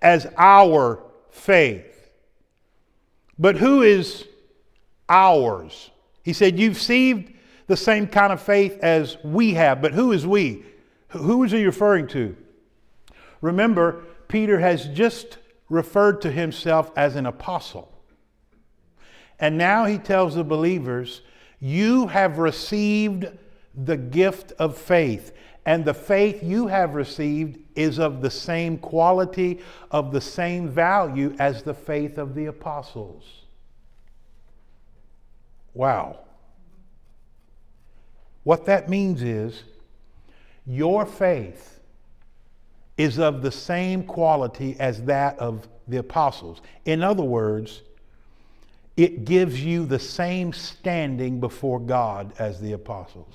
as 0.00 0.26
our 0.38 1.02
faith. 1.30 2.10
But 3.38 3.56
who 3.56 3.82
is 3.82 4.26
ours? 5.10 5.90
He 6.22 6.32
said, 6.32 6.58
You've 6.58 6.76
received 6.76 7.34
the 7.66 7.76
same 7.76 8.06
kind 8.06 8.32
of 8.32 8.40
faith 8.40 8.78
as 8.82 9.16
we 9.24 9.54
have. 9.54 9.80
But 9.80 9.92
who 9.92 10.12
is 10.12 10.26
we? 10.26 10.64
Who 11.08 11.44
is 11.44 11.52
he 11.52 11.64
referring 11.64 12.08
to? 12.08 12.36
Remember, 13.40 14.04
Peter 14.28 14.58
has 14.60 14.88
just 14.88 15.38
referred 15.68 16.20
to 16.22 16.30
himself 16.30 16.90
as 16.96 17.16
an 17.16 17.26
apostle. 17.26 17.90
And 19.38 19.58
now 19.58 19.84
he 19.84 19.98
tells 19.98 20.34
the 20.34 20.44
believers, 20.44 21.22
You 21.60 22.06
have 22.08 22.38
received 22.38 23.26
the 23.74 23.96
gift 23.96 24.52
of 24.58 24.76
faith. 24.78 25.32
And 25.66 25.84
the 25.84 25.94
faith 25.94 26.42
you 26.42 26.66
have 26.66 26.94
received 26.94 27.58
is 27.74 27.98
of 27.98 28.20
the 28.20 28.30
same 28.30 28.76
quality, 28.78 29.60
of 29.90 30.12
the 30.12 30.20
same 30.20 30.68
value 30.68 31.34
as 31.38 31.62
the 31.62 31.74
faith 31.74 32.18
of 32.18 32.34
the 32.34 32.46
apostles. 32.46 33.24
Wow. 35.72 36.20
What 38.44 38.66
that 38.66 38.88
means 38.88 39.22
is 39.22 39.64
your 40.66 41.04
faith 41.04 41.80
is 42.96 43.18
of 43.18 43.42
the 43.42 43.50
same 43.50 44.04
quality 44.04 44.76
as 44.78 45.02
that 45.04 45.38
of 45.38 45.68
the 45.88 45.96
apostles. 45.96 46.60
In 46.84 47.02
other 47.02 47.24
words, 47.24 47.82
it 48.96 49.24
gives 49.24 49.62
you 49.62 49.84
the 49.86 49.98
same 49.98 50.52
standing 50.52 51.40
before 51.40 51.80
God 51.80 52.32
as 52.38 52.60
the 52.60 52.72
apostles. 52.72 53.34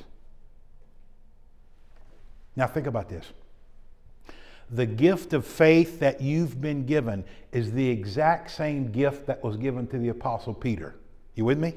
Now, 2.56 2.68
think 2.68 2.88
about 2.88 3.10
this. 3.10 3.26
The 4.72 4.86
gift 4.86 5.34
of 5.34 5.46
faith 5.46 6.00
that 6.00 6.22
you've 6.22 6.62
been 6.62 6.86
given 6.86 7.26
is 7.52 7.72
the 7.72 7.90
exact 7.90 8.52
same 8.52 8.92
gift 8.92 9.26
that 9.26 9.44
was 9.44 9.58
given 9.58 9.88
to 9.88 9.98
the 9.98 10.10
apostle 10.10 10.54
Peter. 10.54 10.96
You 11.36 11.46
with 11.46 11.58
me? 11.58 11.74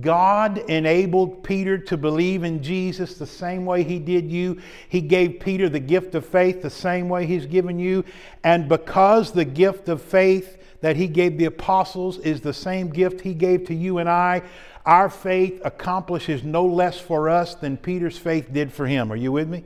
God 0.00 0.58
enabled 0.68 1.44
Peter 1.44 1.78
to 1.78 1.96
believe 1.96 2.42
in 2.42 2.62
Jesus 2.62 3.18
the 3.18 3.26
same 3.26 3.64
way 3.64 3.84
he 3.84 4.00
did 4.00 4.30
you. 4.30 4.60
He 4.88 5.00
gave 5.00 5.38
Peter 5.38 5.68
the 5.68 5.78
gift 5.78 6.16
of 6.16 6.26
faith 6.26 6.60
the 6.60 6.70
same 6.70 7.08
way 7.08 7.24
he's 7.24 7.46
given 7.46 7.78
you. 7.78 8.04
And 8.42 8.68
because 8.68 9.30
the 9.30 9.44
gift 9.44 9.88
of 9.88 10.02
faith 10.02 10.58
that 10.80 10.96
he 10.96 11.06
gave 11.06 11.38
the 11.38 11.44
apostles 11.44 12.18
is 12.18 12.40
the 12.40 12.52
same 12.52 12.88
gift 12.88 13.20
he 13.20 13.32
gave 13.32 13.64
to 13.66 13.74
you 13.74 13.98
and 13.98 14.08
I, 14.08 14.42
our 14.84 15.08
faith 15.08 15.60
accomplishes 15.64 16.42
no 16.42 16.64
less 16.64 16.98
for 16.98 17.28
us 17.28 17.54
than 17.54 17.76
Peter's 17.76 18.18
faith 18.18 18.52
did 18.52 18.72
for 18.72 18.86
him. 18.86 19.12
Are 19.12 19.16
you 19.16 19.30
with 19.30 19.48
me? 19.48 19.64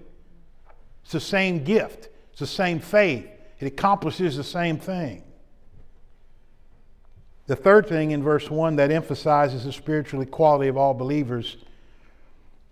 It's 1.02 1.12
the 1.12 1.20
same 1.20 1.64
gift, 1.64 2.08
it's 2.30 2.40
the 2.40 2.46
same 2.46 2.78
faith. 2.78 3.26
It 3.58 3.66
accomplishes 3.66 4.36
the 4.36 4.44
same 4.44 4.78
thing. 4.78 5.22
The 7.50 7.56
third 7.56 7.88
thing 7.88 8.12
in 8.12 8.22
verse 8.22 8.48
1 8.48 8.76
that 8.76 8.92
emphasizes 8.92 9.64
the 9.64 9.72
spiritual 9.72 10.20
equality 10.20 10.68
of 10.68 10.76
all 10.76 10.94
believers 10.94 11.56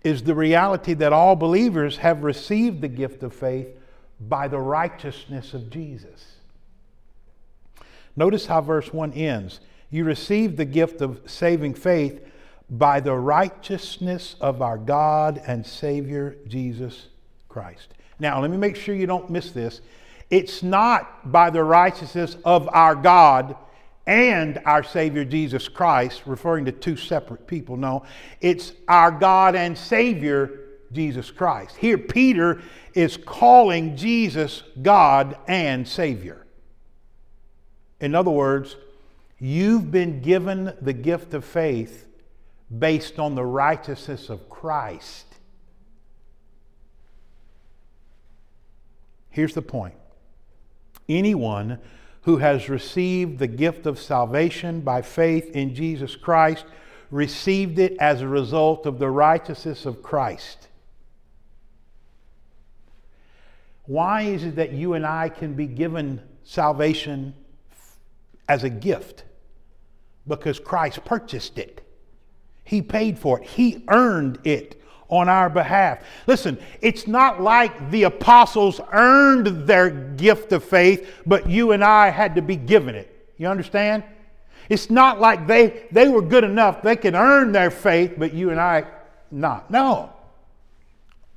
is 0.05 0.23
the 0.23 0.33
reality 0.33 0.93
that 0.93 1.11
all 1.11 1.35
believers 1.35 1.97
have 1.97 2.23
received 2.23 2.79
the 2.79 2.87
gift 2.87 3.21
of 3.21 3.33
faith 3.33 3.67
by 4.21 4.47
the 4.47 4.57
righteousness 4.57 5.53
of 5.53 5.69
Jesus. 5.69 6.37
Notice 8.15 8.45
how 8.45 8.61
verse 8.61 8.93
1 8.93 9.11
ends. 9.11 9.59
You 9.89 10.05
received 10.05 10.55
the 10.55 10.63
gift 10.63 11.01
of 11.01 11.29
saving 11.29 11.73
faith 11.73 12.25
by 12.69 13.01
the 13.01 13.15
righteousness 13.15 14.37
of 14.39 14.61
our 14.61 14.77
God 14.77 15.41
and 15.45 15.65
Savior 15.65 16.37
Jesus 16.47 17.07
Christ. 17.49 17.95
Now, 18.17 18.39
let 18.39 18.49
me 18.49 18.55
make 18.55 18.77
sure 18.77 18.95
you 18.95 19.07
don't 19.07 19.29
miss 19.29 19.51
this. 19.51 19.81
It's 20.29 20.63
not 20.63 21.29
by 21.29 21.49
the 21.49 21.65
righteousness 21.65 22.37
of 22.45 22.69
our 22.71 22.95
God 22.95 23.57
and 24.09 24.59
our 24.65 24.81
Savior 24.81 25.23
Jesus 25.23 25.67
Christ, 25.67 26.23
referring 26.25 26.65
to 26.65 26.71
two 26.71 26.97
separate 26.97 27.45
people. 27.45 27.77
No, 27.77 28.01
it's 28.41 28.73
our 28.87 29.11
God 29.11 29.55
and 29.55 29.77
Savior 29.77 30.61
Jesus 30.91 31.29
Christ. 31.29 31.75
Here, 31.77 31.99
Peter 31.99 32.59
is 32.95 33.17
calling 33.17 33.95
Jesus 33.95 34.63
God 34.81 35.37
and 35.47 35.87
Savior. 35.87 36.47
In 37.99 38.15
other 38.15 38.31
words, 38.31 38.77
you've 39.37 39.91
been 39.91 40.21
given 40.21 40.73
the 40.81 40.93
gift 40.93 41.35
of 41.35 41.45
faith 41.45 42.07
based 42.79 43.19
on 43.19 43.35
the 43.35 43.45
righteousness 43.45 44.31
of 44.31 44.49
Christ. 44.49 45.27
Here's 49.29 49.53
the 49.53 49.61
point 49.61 49.93
anyone 51.07 51.77
who 52.23 52.37
has 52.37 52.69
received 52.69 53.39
the 53.39 53.47
gift 53.47 53.85
of 53.85 53.99
salvation 53.99 54.81
by 54.81 55.01
faith 55.01 55.55
in 55.55 55.73
Jesus 55.73 56.15
Christ 56.15 56.65
received 57.11 57.79
it 57.79 57.97
as 57.99 58.21
a 58.21 58.27
result 58.27 58.85
of 58.85 58.99
the 58.99 59.09
righteousness 59.09 59.85
of 59.85 60.03
Christ. 60.03 60.67
Why 63.85 64.21
is 64.21 64.43
it 64.43 64.55
that 64.57 64.71
you 64.71 64.93
and 64.93 65.05
I 65.05 65.29
can 65.29 65.55
be 65.55 65.65
given 65.65 66.21
salvation 66.43 67.33
as 68.47 68.63
a 68.63 68.69
gift? 68.69 69.23
Because 70.27 70.59
Christ 70.59 71.03
purchased 71.05 71.57
it. 71.57 71.81
He 72.63 72.83
paid 72.83 73.17
for 73.17 73.39
it. 73.39 73.47
He 73.47 73.83
earned 73.87 74.37
it 74.43 74.78
on 75.09 75.27
our 75.27 75.49
behalf. 75.49 75.99
Listen, 76.27 76.57
it's 76.81 77.07
not 77.07 77.41
like 77.41 77.91
the 77.91 78.03
apostles 78.03 78.79
earned 78.91 79.67
their 79.67 79.89
gift 79.89 80.51
of 80.51 80.63
faith, 80.63 81.21
but 81.25 81.49
you 81.49 81.71
and 81.71 81.83
I 81.83 82.09
had 82.09 82.35
to 82.35 82.41
be 82.41 82.55
given 82.55 82.95
it. 82.95 83.33
You 83.37 83.47
understand? 83.47 84.03
It's 84.69 84.89
not 84.89 85.19
like 85.19 85.47
they, 85.47 85.87
they 85.91 86.07
were 86.07 86.21
good 86.21 86.43
enough, 86.43 86.83
they 86.83 86.95
could 86.95 87.15
earn 87.15 87.51
their 87.51 87.71
faith, 87.71 88.13
but 88.17 88.33
you 88.33 88.51
and 88.51 88.59
I 88.59 88.85
not. 89.31 89.71
No. 89.71 90.13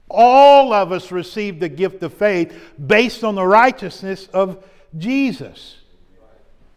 All 0.09 0.75
of 0.75 0.93
us 0.93 1.11
received 1.11 1.61
the 1.61 1.71
gift 1.71 2.03
of 2.03 2.13
faith 2.13 2.55
based 2.85 3.25
on 3.25 3.35
the 3.35 3.47
righteousness 3.47 4.27
of 4.29 4.63
Jesus. 4.99 5.77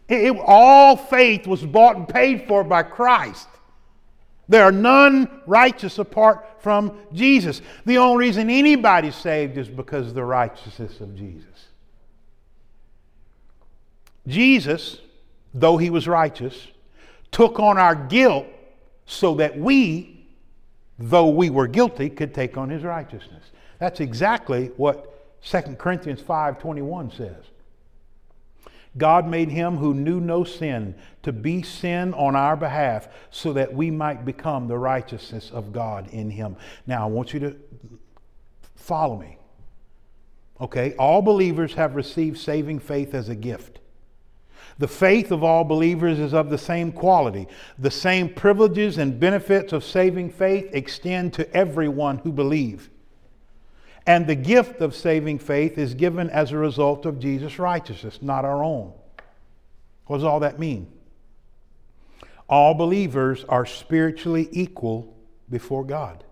It, 0.08 0.24
it, 0.24 0.36
all 0.46 0.96
faith 0.96 1.46
was 1.46 1.62
bought 1.62 1.96
and 1.96 2.08
paid 2.08 2.46
for 2.48 2.64
by 2.64 2.82
Christ. 2.82 3.48
There 4.48 4.62
are 4.62 4.72
none 4.72 5.42
righteous 5.46 5.98
apart 5.98 6.46
from 6.60 6.98
Jesus. 7.12 7.62
The 7.84 7.98
only 7.98 8.26
reason 8.26 8.48
anybody's 8.48 9.16
saved 9.16 9.58
is 9.58 9.68
because 9.68 10.08
of 10.08 10.14
the 10.14 10.24
righteousness 10.24 11.00
of 11.00 11.16
Jesus. 11.16 11.68
Jesus, 14.26 14.98
though 15.54 15.76
he 15.76 15.90
was 15.90 16.06
righteous, 16.06 16.68
took 17.30 17.58
on 17.58 17.78
our 17.78 17.94
guilt 17.94 18.46
so 19.04 19.34
that 19.36 19.58
we 19.58 20.16
though 20.98 21.28
we 21.28 21.50
were 21.50 21.66
guilty, 21.66 22.08
could 22.08 22.34
take 22.34 22.56
on 22.56 22.70
his 22.70 22.82
righteousness. 22.82 23.44
That's 23.78 24.00
exactly 24.00 24.70
what 24.76 25.42
2 25.42 25.76
Corinthians 25.78 26.22
5:21 26.22 27.10
says. 27.10 27.44
God 28.98 29.26
made 29.28 29.50
him 29.50 29.76
who 29.76 29.94
knew 29.94 30.20
no 30.20 30.44
sin 30.44 30.94
to 31.22 31.32
be 31.32 31.62
sin 31.62 32.14
on 32.14 32.34
our 32.34 32.56
behalf 32.56 33.08
so 33.30 33.52
that 33.52 33.72
we 33.72 33.90
might 33.90 34.24
become 34.24 34.68
the 34.68 34.78
righteousness 34.78 35.50
of 35.50 35.72
God 35.72 36.08
in 36.12 36.30
him. 36.30 36.56
Now, 36.86 37.04
I 37.04 37.06
want 37.06 37.34
you 37.34 37.40
to 37.40 37.56
follow 38.74 39.18
me. 39.18 39.38
Okay, 40.60 40.94
all 40.98 41.20
believers 41.20 41.74
have 41.74 41.96
received 41.96 42.38
saving 42.38 42.78
faith 42.78 43.14
as 43.14 43.28
a 43.28 43.34
gift. 43.34 43.80
The 44.78 44.88
faith 44.88 45.30
of 45.30 45.42
all 45.42 45.64
believers 45.64 46.18
is 46.18 46.34
of 46.34 46.50
the 46.50 46.58
same 46.58 46.92
quality. 46.92 47.48
The 47.78 47.90
same 47.90 48.28
privileges 48.28 48.98
and 48.98 49.18
benefits 49.18 49.72
of 49.72 49.84
saving 49.84 50.30
faith 50.30 50.68
extend 50.72 51.32
to 51.34 51.50
everyone 51.54 52.18
who 52.18 52.32
believes. 52.32 52.88
And 54.06 54.26
the 54.26 54.36
gift 54.36 54.80
of 54.80 54.94
saving 54.94 55.40
faith 55.40 55.78
is 55.78 55.94
given 55.94 56.30
as 56.30 56.52
a 56.52 56.56
result 56.56 57.06
of 57.06 57.18
Jesus' 57.18 57.58
righteousness, 57.58 58.20
not 58.22 58.44
our 58.44 58.62
own. 58.62 58.92
What 60.06 60.18
does 60.18 60.24
all 60.24 60.40
that 60.40 60.60
mean? 60.60 60.92
All 62.48 62.74
believers 62.74 63.44
are 63.48 63.66
spiritually 63.66 64.48
equal 64.52 65.16
before 65.50 65.84
God. 65.84 66.22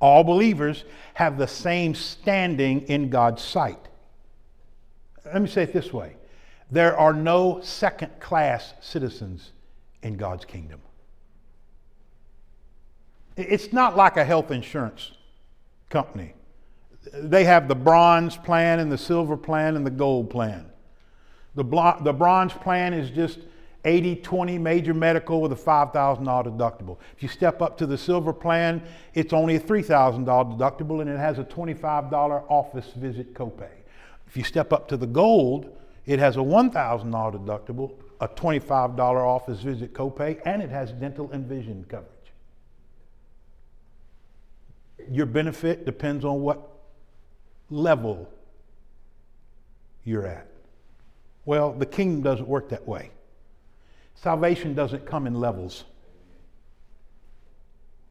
All 0.00 0.24
believers 0.24 0.84
have 1.14 1.38
the 1.38 1.46
same 1.46 1.94
standing 1.94 2.82
in 2.88 3.10
God's 3.10 3.42
sight. 3.42 3.78
Let 5.24 5.40
me 5.40 5.48
say 5.48 5.62
it 5.62 5.72
this 5.72 5.92
way 5.92 6.16
there 6.70 6.96
are 6.98 7.12
no 7.12 7.60
second 7.62 8.18
class 8.18 8.74
citizens 8.80 9.52
in 10.02 10.16
God's 10.16 10.44
kingdom. 10.44 10.80
It's 13.36 13.72
not 13.72 13.96
like 13.96 14.16
a 14.16 14.24
health 14.24 14.50
insurance 14.50 15.12
company. 15.88 16.34
They 17.12 17.44
have 17.44 17.68
the 17.68 17.74
bronze 17.74 18.36
plan 18.36 18.78
and 18.80 18.90
the 18.90 18.98
silver 18.98 19.36
plan 19.36 19.76
and 19.76 19.86
the 19.86 19.90
gold 19.90 20.30
plan. 20.30 20.66
The, 21.54 21.64
the 22.02 22.12
bronze 22.12 22.52
plan 22.52 22.94
is 22.94 23.10
just 23.10 23.40
80 23.84 24.16
20 24.16 24.58
major 24.58 24.94
medical 24.94 25.40
with 25.40 25.52
a 25.52 25.56
$5,000 25.56 25.92
deductible. 26.24 26.96
If 27.16 27.22
you 27.22 27.28
step 27.28 27.60
up 27.60 27.76
to 27.78 27.86
the 27.86 27.98
silver 27.98 28.32
plan, 28.32 28.82
it's 29.12 29.32
only 29.32 29.56
a 29.56 29.60
$3,000 29.60 30.24
deductible 30.24 31.00
and 31.00 31.10
it 31.10 31.18
has 31.18 31.38
a 31.38 31.44
$25 31.44 32.12
office 32.50 32.90
visit 32.96 33.34
copay. 33.34 33.68
If 34.26 34.36
you 34.36 34.44
step 34.44 34.72
up 34.72 34.88
to 34.88 34.96
the 34.96 35.06
gold, 35.06 35.76
it 36.06 36.18
has 36.18 36.36
a 36.36 36.40
$1,000 36.40 36.72
deductible, 36.72 37.92
a 38.20 38.28
$25 38.28 38.98
office 38.98 39.60
visit 39.60 39.92
copay, 39.92 40.40
and 40.44 40.62
it 40.62 40.70
has 40.70 40.92
dental 40.92 41.30
and 41.32 41.46
vision 41.46 41.84
coverage. 41.88 42.13
Your 45.10 45.26
benefit 45.26 45.84
depends 45.84 46.24
on 46.24 46.40
what 46.40 46.70
level 47.70 48.30
you're 50.04 50.26
at. 50.26 50.46
Well, 51.44 51.72
the 51.72 51.86
kingdom 51.86 52.22
doesn't 52.22 52.48
work 52.48 52.68
that 52.70 52.86
way. 52.86 53.10
Salvation 54.14 54.74
doesn't 54.74 55.06
come 55.06 55.26
in 55.26 55.34
levels. 55.34 55.84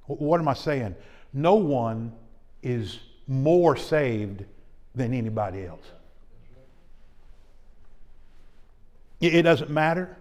What 0.06 0.40
am 0.40 0.48
I 0.48 0.54
saying? 0.54 0.96
No 1.32 1.56
one 1.56 2.14
is 2.62 3.00
more 3.28 3.76
saved 3.76 4.44
than 4.94 5.14
anybody 5.14 5.66
else. 5.66 5.86
It 9.22 9.44
doesn't 9.44 9.70
matter 9.70 10.18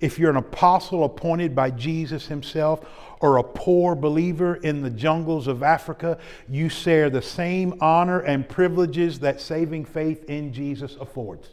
if 0.00 0.18
you're 0.18 0.30
an 0.30 0.36
apostle 0.36 1.04
appointed 1.04 1.54
by 1.54 1.70
Jesus 1.70 2.26
himself 2.26 2.84
or 3.20 3.38
a 3.38 3.42
poor 3.42 3.94
believer 3.94 4.56
in 4.56 4.82
the 4.82 4.90
jungles 4.90 5.46
of 5.46 5.62
Africa, 5.62 6.18
you 6.48 6.68
share 6.68 7.08
the 7.08 7.22
same 7.22 7.74
honor 7.80 8.20
and 8.20 8.48
privileges 8.48 9.20
that 9.20 9.40
saving 9.40 9.84
faith 9.84 10.24
in 10.24 10.52
Jesus 10.52 10.96
affords. 11.00 11.48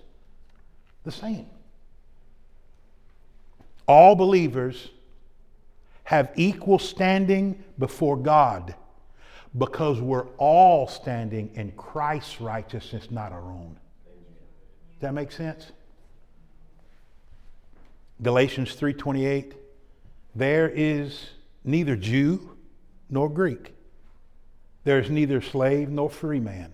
The 1.04 1.12
same. 1.12 1.48
All 3.88 4.16
believers 4.16 4.90
have 6.06 6.32
equal 6.36 6.80
standing 6.80 7.64
before 7.80 8.18
God 8.18 8.76
because 9.58 10.02
we're 10.02 10.28
all 10.38 10.88
standing 10.88 11.52
in 11.56 11.72
Christ's 11.74 12.42
righteousness, 12.42 13.12
not 13.12 13.32
our 13.32 13.42
own. 13.42 13.78
Does 14.94 15.02
that 15.02 15.14
make 15.14 15.32
sense? 15.32 15.72
Galatians 18.22 18.76
3:28 18.76 19.54
There 20.36 20.70
is 20.70 21.32
neither 21.64 21.96
Jew 21.96 22.58
nor 23.10 23.30
Greek. 23.30 23.74
There 24.84 25.00
is 25.00 25.10
neither 25.10 25.42
slave 25.42 25.90
nor 25.90 26.10
free 26.10 26.40
man. 26.40 26.74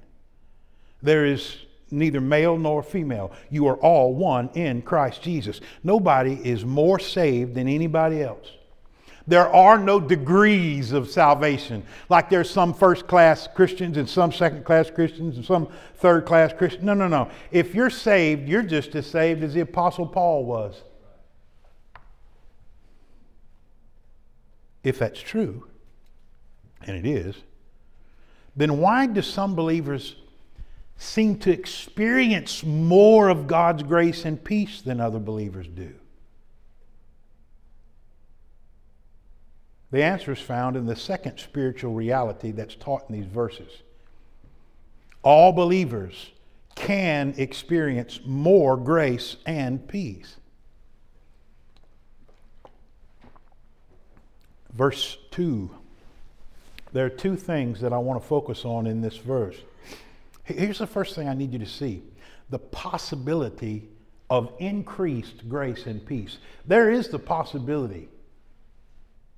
There 1.02 1.26
is 1.26 1.66
neither 1.92 2.22
male 2.22 2.58
nor 2.58 2.84
female. 2.84 3.32
You 3.50 3.68
are 3.68 3.78
all 3.78 4.14
one 4.14 4.50
in 4.54 4.82
Christ 4.82 5.22
Jesus. 5.22 5.62
Nobody 5.84 6.34
is 6.44 6.66
more 6.66 7.00
saved 7.00 7.56
than 7.56 7.68
anybody 7.68 8.22
else. 8.22 8.52
There 9.28 9.48
are 9.48 9.78
no 9.78 10.00
degrees 10.00 10.92
of 10.92 11.08
salvation. 11.08 11.84
Like 12.10 12.32
there's 12.32 12.50
some 12.50 12.74
first 12.74 13.06
class 13.06 13.48
Christians 13.48 13.98
and 13.98 14.10
some 14.10 14.32
second 14.32 14.66
class 14.66 14.90
Christians 14.90 15.38
and 15.38 15.46
some 15.46 15.68
third 15.98 16.26
class 16.26 16.52
Christians. 16.52 16.84
No, 16.84 16.96
no, 16.96 17.08
no. 17.08 17.30
If 17.52 17.76
you're 17.76 17.92
saved, 17.92 18.50
you're 18.50 18.64
just 18.64 18.96
as 18.96 19.06
saved 19.06 19.44
as 19.44 19.54
the 19.54 19.62
Apostle 19.62 20.08
Paul 20.08 20.46
was. 20.46 20.82
If 24.84 25.00
that's 25.00 25.20
true, 25.20 25.68
and 26.86 26.96
it 26.96 27.06
is, 27.06 27.36
then 28.56 28.80
why 28.80 29.06
do 29.06 29.22
some 29.22 29.56
believers 29.56 30.16
seem 30.98 31.38
to 31.40 31.52
experience 31.52 32.64
more 32.64 33.30
of 33.30 33.48
God's 33.48 33.84
grace 33.84 34.26
and 34.26 34.44
peace 34.44 34.82
than 34.82 35.00
other 35.00 35.20
believers 35.20 35.68
do? 35.68 35.94
The 39.92 40.04
answer 40.04 40.32
is 40.32 40.40
found 40.40 40.76
in 40.76 40.86
the 40.86 40.96
second 40.96 41.40
spiritual 41.40 41.94
reality 41.94 42.52
that's 42.52 42.76
taught 42.76 43.10
in 43.10 43.16
these 43.16 43.26
verses. 43.26 43.72
All 45.24 45.52
believers 45.52 46.32
can 46.76 47.34
experience 47.38 48.20
more 48.26 48.78
grace 48.78 49.38
and 49.46 49.86
peace. 49.88 50.38
Verse 54.74 55.18
2. 55.32 55.70
There 56.92 57.06
are 57.06 57.10
two 57.10 57.36
things 57.36 57.82
that 57.82 57.94
I 57.94 57.98
want 57.98 58.22
to 58.22 58.28
focus 58.28 58.66
on 58.66 58.88
in 58.88 59.02
this 59.02 59.18
verse. 59.18 59.56
Here's 60.44 60.80
the 60.80 60.88
first 60.88 61.16
thing 61.16 61.28
I 61.28 61.34
need 61.34 61.54
you 61.54 61.60
to 61.60 61.66
see 61.66 62.04
the 62.50 62.60
possibility 62.60 63.88
of 64.30 64.52
increased 64.60 65.48
grace 65.48 65.86
and 65.86 66.04
peace. 66.04 66.38
There 66.66 66.90
is 66.92 67.10
the 67.10 67.20
possibility 67.20 68.10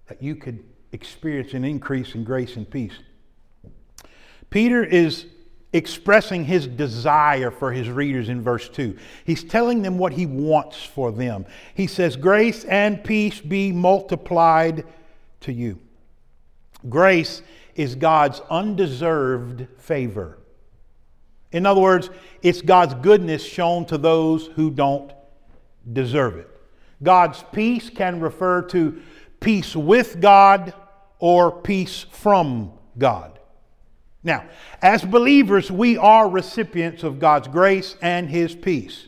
that 0.08 0.22
you 0.22 0.36
could 0.36 0.64
experience 0.92 1.54
an 1.54 1.64
increase 1.64 2.16
in 2.16 2.24
grace 2.24 2.56
and 2.56 2.70
peace. 2.70 2.94
Peter 4.50 4.84
is 4.84 5.26
expressing 5.74 6.44
his 6.44 6.68
desire 6.68 7.50
for 7.50 7.72
his 7.72 7.90
readers 7.90 8.28
in 8.28 8.42
verse 8.42 8.68
2. 8.68 8.98
He's 9.26 9.44
telling 9.44 9.82
them 9.82 9.98
what 9.98 10.12
he 10.12 10.26
wants 10.26 10.84
for 10.84 11.12
them. 11.12 11.46
He 11.74 11.88
says, 11.88 12.18
Grace 12.18 12.66
and 12.66 13.02
peace 13.02 13.40
be 13.40 13.72
multiplied 13.72 14.86
to 15.42 15.54
you. 15.54 15.80
Grace 16.90 17.42
is 17.76 17.96
God's 17.96 18.42
undeserved 18.50 19.68
favor. 19.78 20.40
In 21.52 21.66
other 21.66 21.82
words, 21.82 22.10
it's 22.42 22.62
God's 22.62 22.94
goodness 22.96 23.44
shown 23.44 23.86
to 23.86 23.98
those 23.98 24.48
who 24.48 24.72
don't 24.72 25.12
deserve 25.92 26.38
it. 26.38 26.50
God's 27.04 27.44
peace 27.52 27.90
can 27.90 28.20
refer 28.20 28.62
to 28.64 29.02
peace 29.40 29.76
with 29.76 30.22
God 30.22 30.74
or 31.20 31.52
peace 31.52 32.06
from 32.12 32.72
God. 32.98 33.40
Now, 34.24 34.46
as 34.82 35.04
believers, 35.04 35.72
we 35.72 35.98
are 35.98 36.30
recipients 36.30 37.04
of 37.04 37.20
God's 37.20 37.48
grace 37.48 37.96
and 38.02 38.30
His 38.30 38.56
peace. 38.56 39.08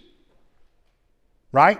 Right? 1.52 1.80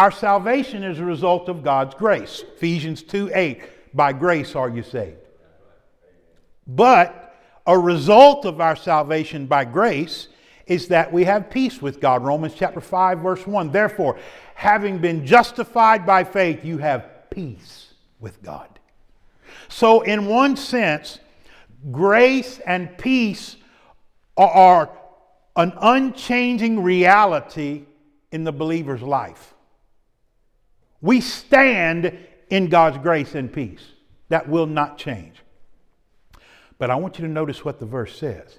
Our 0.00 0.10
salvation 0.10 0.82
is 0.82 0.98
a 0.98 1.04
result 1.04 1.50
of 1.50 1.62
God's 1.62 1.94
grace. 1.94 2.42
Ephesians 2.56 3.02
2 3.02 3.32
8, 3.34 3.94
by 3.94 4.14
grace 4.14 4.56
are 4.56 4.70
you 4.70 4.82
saved. 4.82 5.18
But 6.66 7.34
a 7.66 7.78
result 7.78 8.46
of 8.46 8.62
our 8.62 8.76
salvation 8.76 9.44
by 9.44 9.66
grace 9.66 10.28
is 10.64 10.88
that 10.88 11.12
we 11.12 11.24
have 11.24 11.50
peace 11.50 11.82
with 11.82 12.00
God. 12.00 12.24
Romans 12.24 12.54
chapter 12.56 12.80
5, 12.80 13.18
verse 13.18 13.46
1. 13.46 13.72
Therefore, 13.72 14.18
having 14.54 14.96
been 14.96 15.26
justified 15.26 16.06
by 16.06 16.24
faith, 16.24 16.64
you 16.64 16.78
have 16.78 17.28
peace 17.28 17.92
with 18.20 18.42
God. 18.42 18.80
So, 19.68 20.00
in 20.00 20.24
one 20.24 20.56
sense, 20.56 21.18
grace 21.92 22.58
and 22.60 22.96
peace 22.96 23.56
are 24.38 24.96
an 25.56 25.74
unchanging 25.78 26.82
reality 26.82 27.84
in 28.32 28.44
the 28.44 28.52
believer's 28.52 29.02
life. 29.02 29.52
We 31.00 31.20
stand 31.20 32.18
in 32.50 32.68
God's 32.68 32.98
grace 32.98 33.34
and 33.34 33.52
peace. 33.52 33.84
That 34.28 34.48
will 34.48 34.66
not 34.66 34.98
change. 34.98 35.36
But 36.78 36.90
I 36.90 36.96
want 36.96 37.18
you 37.18 37.26
to 37.26 37.30
notice 37.30 37.64
what 37.64 37.78
the 37.78 37.86
verse 37.86 38.16
says. 38.16 38.58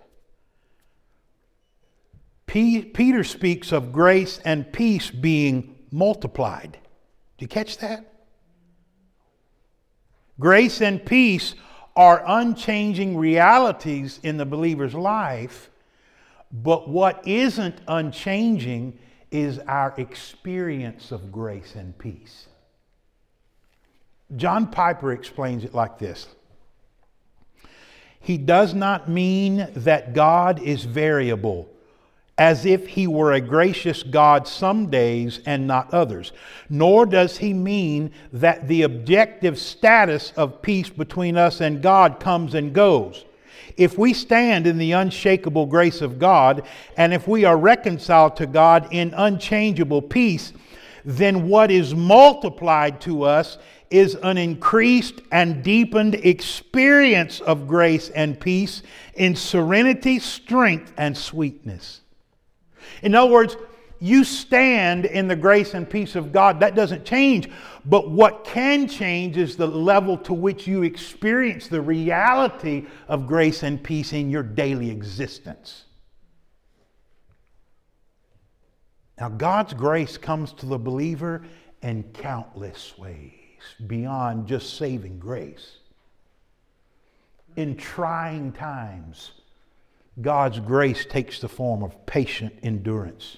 Peter 2.45 3.23
speaks 3.23 3.71
of 3.71 3.93
grace 3.93 4.39
and 4.43 4.71
peace 4.73 5.09
being 5.09 5.75
multiplied. 5.89 6.73
Do 7.37 7.43
you 7.43 7.47
catch 7.47 7.77
that? 7.77 8.11
Grace 10.39 10.81
and 10.81 11.05
peace 11.05 11.55
are 11.95 12.23
unchanging 12.25 13.17
realities 13.17 14.19
in 14.23 14.37
the 14.37 14.45
believer's 14.45 14.93
life, 14.93 15.69
but 16.51 16.89
what 16.89 17.25
isn't 17.27 17.79
unchanging 17.87 18.97
is 19.31 19.59
our 19.59 19.93
experience 19.97 21.11
of 21.11 21.31
grace 21.31 21.75
and 21.75 21.97
peace. 21.97 22.47
John 24.35 24.67
Piper 24.67 25.11
explains 25.11 25.63
it 25.63 25.73
like 25.73 25.97
this 25.97 26.27
He 28.19 28.37
does 28.37 28.73
not 28.73 29.09
mean 29.09 29.67
that 29.75 30.13
God 30.13 30.61
is 30.61 30.83
variable 30.85 31.69
as 32.37 32.65
if 32.65 32.87
he 32.87 33.05
were 33.05 33.33
a 33.33 33.41
gracious 33.41 34.01
God 34.01 34.47
some 34.47 34.89
days 34.89 35.41
and 35.45 35.67
not 35.67 35.93
others. 35.93 36.31
Nor 36.69 37.05
does 37.05 37.37
he 37.37 37.53
mean 37.53 38.11
that 38.33 38.67
the 38.67 38.81
objective 38.81 39.59
status 39.59 40.33
of 40.35 40.61
peace 40.61 40.89
between 40.89 41.37
us 41.37 41.61
and 41.61 41.83
God 41.83 42.19
comes 42.19 42.55
and 42.55 42.73
goes. 42.73 43.25
If 43.77 43.97
we 43.97 44.13
stand 44.13 44.67
in 44.67 44.77
the 44.77 44.91
unshakable 44.93 45.65
grace 45.65 46.01
of 46.01 46.19
God, 46.19 46.65
and 46.97 47.13
if 47.13 47.27
we 47.27 47.45
are 47.45 47.57
reconciled 47.57 48.35
to 48.37 48.45
God 48.45 48.87
in 48.91 49.13
unchangeable 49.15 50.01
peace, 50.01 50.53
then 51.05 51.47
what 51.47 51.71
is 51.71 51.95
multiplied 51.95 53.01
to 53.01 53.23
us 53.23 53.57
is 53.89 54.15
an 54.23 54.37
increased 54.37 55.21
and 55.31 55.63
deepened 55.63 56.15
experience 56.15 57.41
of 57.41 57.67
grace 57.67 58.09
and 58.09 58.39
peace 58.39 58.83
in 59.15 59.35
serenity, 59.35 60.17
strength, 60.19 60.93
and 60.97 61.17
sweetness. 61.17 62.01
In 63.01 63.15
other 63.15 63.31
words, 63.31 63.57
you 64.03 64.23
stand 64.23 65.05
in 65.05 65.27
the 65.27 65.35
grace 65.35 65.75
and 65.75 65.87
peace 65.87 66.15
of 66.15 66.31
God. 66.31 66.59
That 66.59 66.73
doesn't 66.73 67.05
change. 67.05 67.47
But 67.85 68.09
what 68.09 68.43
can 68.43 68.87
change 68.87 69.37
is 69.37 69.55
the 69.55 69.67
level 69.67 70.17
to 70.17 70.33
which 70.33 70.65
you 70.65 70.81
experience 70.81 71.67
the 71.67 71.81
reality 71.81 72.87
of 73.07 73.27
grace 73.27 73.61
and 73.61 73.81
peace 73.81 74.11
in 74.11 74.31
your 74.31 74.41
daily 74.41 74.89
existence. 74.89 75.85
Now, 79.19 79.29
God's 79.29 79.75
grace 79.75 80.17
comes 80.17 80.51
to 80.53 80.65
the 80.65 80.79
believer 80.79 81.43
in 81.83 82.01
countless 82.11 82.97
ways 82.97 83.31
beyond 83.85 84.47
just 84.47 84.77
saving 84.77 85.19
grace. 85.19 85.77
In 87.55 87.77
trying 87.77 88.51
times, 88.51 89.33
God's 90.19 90.59
grace 90.59 91.05
takes 91.05 91.39
the 91.39 91.47
form 91.47 91.83
of 91.83 92.03
patient 92.07 92.57
endurance. 92.63 93.37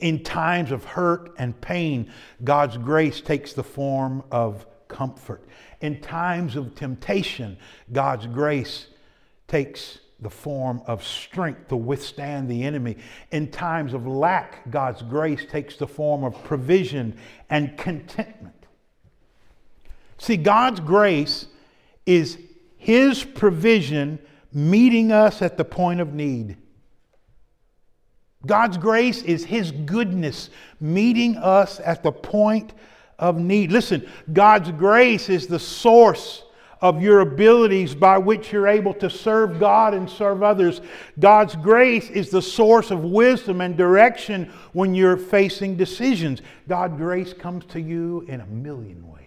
In 0.00 0.22
times 0.22 0.72
of 0.72 0.84
hurt 0.84 1.32
and 1.38 1.58
pain, 1.60 2.10
God's 2.42 2.76
grace 2.76 3.20
takes 3.20 3.52
the 3.52 3.62
form 3.62 4.24
of 4.30 4.66
comfort. 4.88 5.42
In 5.80 6.00
times 6.00 6.56
of 6.56 6.74
temptation, 6.74 7.56
God's 7.92 8.26
grace 8.26 8.88
takes 9.46 9.98
the 10.20 10.30
form 10.30 10.82
of 10.86 11.04
strength 11.04 11.68
to 11.68 11.76
withstand 11.76 12.48
the 12.48 12.64
enemy. 12.64 12.96
In 13.30 13.50
times 13.50 13.92
of 13.92 14.06
lack, 14.06 14.70
God's 14.70 15.02
grace 15.02 15.44
takes 15.44 15.76
the 15.76 15.86
form 15.86 16.24
of 16.24 16.42
provision 16.44 17.18
and 17.50 17.76
contentment. 17.76 18.54
See, 20.18 20.36
God's 20.36 20.80
grace 20.80 21.46
is 22.06 22.38
His 22.78 23.24
provision 23.24 24.18
meeting 24.52 25.12
us 25.12 25.42
at 25.42 25.58
the 25.58 25.64
point 25.64 26.00
of 26.00 26.14
need. 26.14 26.56
God's 28.46 28.78
grace 28.78 29.22
is 29.22 29.44
His 29.44 29.72
goodness 29.72 30.50
meeting 30.80 31.36
us 31.36 31.80
at 31.80 32.02
the 32.02 32.12
point 32.12 32.72
of 33.18 33.38
need. 33.38 33.72
Listen, 33.72 34.08
God's 34.32 34.70
grace 34.72 35.28
is 35.28 35.46
the 35.46 35.58
source 35.58 36.44
of 36.80 37.02
your 37.02 37.20
abilities 37.20 37.94
by 37.94 38.18
which 38.18 38.52
you're 38.52 38.68
able 38.68 38.92
to 38.94 39.08
serve 39.08 39.58
God 39.58 39.94
and 39.94 40.08
serve 40.08 40.42
others. 40.42 40.82
God's 41.18 41.56
grace 41.56 42.10
is 42.10 42.30
the 42.30 42.42
source 42.42 42.90
of 42.90 43.02
wisdom 43.02 43.60
and 43.60 43.76
direction 43.76 44.52
when 44.72 44.94
you're 44.94 45.16
facing 45.16 45.76
decisions. 45.76 46.42
God's 46.68 46.96
grace 46.96 47.32
comes 47.32 47.64
to 47.66 47.80
you 47.80 48.26
in 48.28 48.40
a 48.40 48.46
million 48.46 49.10
ways. 49.10 49.22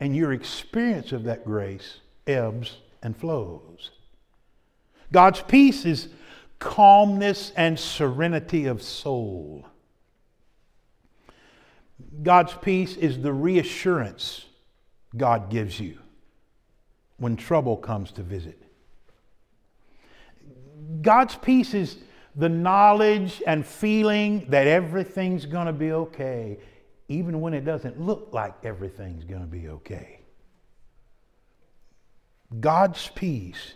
And 0.00 0.16
your 0.16 0.32
experience 0.32 1.12
of 1.12 1.24
that 1.24 1.44
grace 1.44 2.00
ebbs 2.26 2.78
and 3.02 3.16
flows. 3.16 3.90
God's 5.12 5.40
peace 5.42 5.84
is 5.84 6.08
calmness 6.58 7.52
and 7.56 7.78
serenity 7.78 8.66
of 8.66 8.82
soul. 8.82 9.66
God's 12.22 12.54
peace 12.54 12.96
is 12.96 13.20
the 13.20 13.32
reassurance 13.32 14.44
God 15.16 15.50
gives 15.50 15.80
you 15.80 15.98
when 17.16 17.36
trouble 17.36 17.76
comes 17.76 18.12
to 18.12 18.22
visit. 18.22 18.60
God's 21.02 21.36
peace 21.36 21.74
is 21.74 21.98
the 22.36 22.48
knowledge 22.48 23.42
and 23.46 23.66
feeling 23.66 24.46
that 24.48 24.66
everything's 24.66 25.44
going 25.44 25.66
to 25.66 25.72
be 25.72 25.92
okay, 25.92 26.58
even 27.08 27.40
when 27.40 27.54
it 27.54 27.64
doesn't 27.64 28.00
look 28.00 28.28
like 28.32 28.54
everything's 28.64 29.24
going 29.24 29.40
to 29.40 29.46
be 29.46 29.68
okay. 29.68 30.20
God's 32.60 33.10
peace 33.14 33.74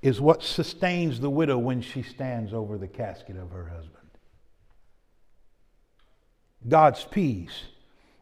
is 0.00 0.20
what 0.20 0.42
sustains 0.42 1.20
the 1.20 1.30
widow 1.30 1.58
when 1.58 1.80
she 1.80 2.02
stands 2.02 2.52
over 2.52 2.78
the 2.78 2.86
casket 2.86 3.36
of 3.36 3.50
her 3.50 3.66
husband. 3.66 3.94
God's 6.68 7.04
peace 7.04 7.64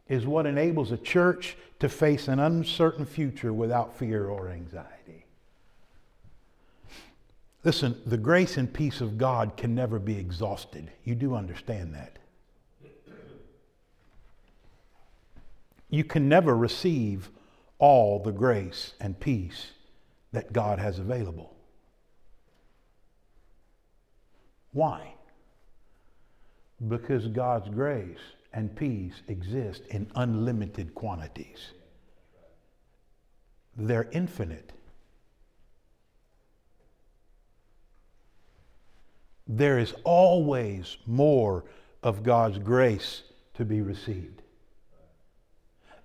is 0.09 0.27
what 0.27 0.47
enables 0.47 0.93
a 0.93 0.97
church 0.97 1.57
to 1.81 1.89
face 1.89 2.29
an 2.29 2.39
uncertain 2.39 3.05
future 3.05 3.53
without 3.53 3.97
fear 3.97 4.29
or 4.29 4.49
anxiety. 4.49 5.27
Listen, 7.65 8.01
the 8.07 8.17
grace 8.17 8.57
and 8.57 8.73
peace 8.73 9.01
of 9.01 9.19
God 9.19 9.57
can 9.57 9.75
never 9.75 9.99
be 9.99 10.17
exhausted. 10.17 10.91
You 11.05 11.15
do 11.15 11.35
understand 11.35 11.95
that. 11.95 12.19
you 15.89 16.05
can 16.05 16.29
never 16.29 16.57
receive 16.57 17.31
all 17.79 18.19
the 18.23 18.33
grace 18.33 18.95
and 19.01 19.19
peace 19.19 19.73
that 20.33 20.53
God 20.53 20.79
has 20.79 20.99
available. 20.99 21.56
Why? 24.77 25.15
Because 26.87 27.29
God's 27.29 27.67
grace 27.71 28.19
and 28.53 28.77
peace 28.77 29.23
exist 29.27 29.81
in 29.89 30.07
unlimited 30.15 30.95
quantities. 30.95 31.71
They're 33.75 34.11
infinite. 34.13 34.75
There 39.49 39.79
is 39.79 39.95
always 40.05 40.99
more 41.07 41.65
of 42.03 42.23
God's 42.23 42.59
grace 42.59 43.23
to 43.55 43.65
be 43.65 43.81
received. 43.81 44.43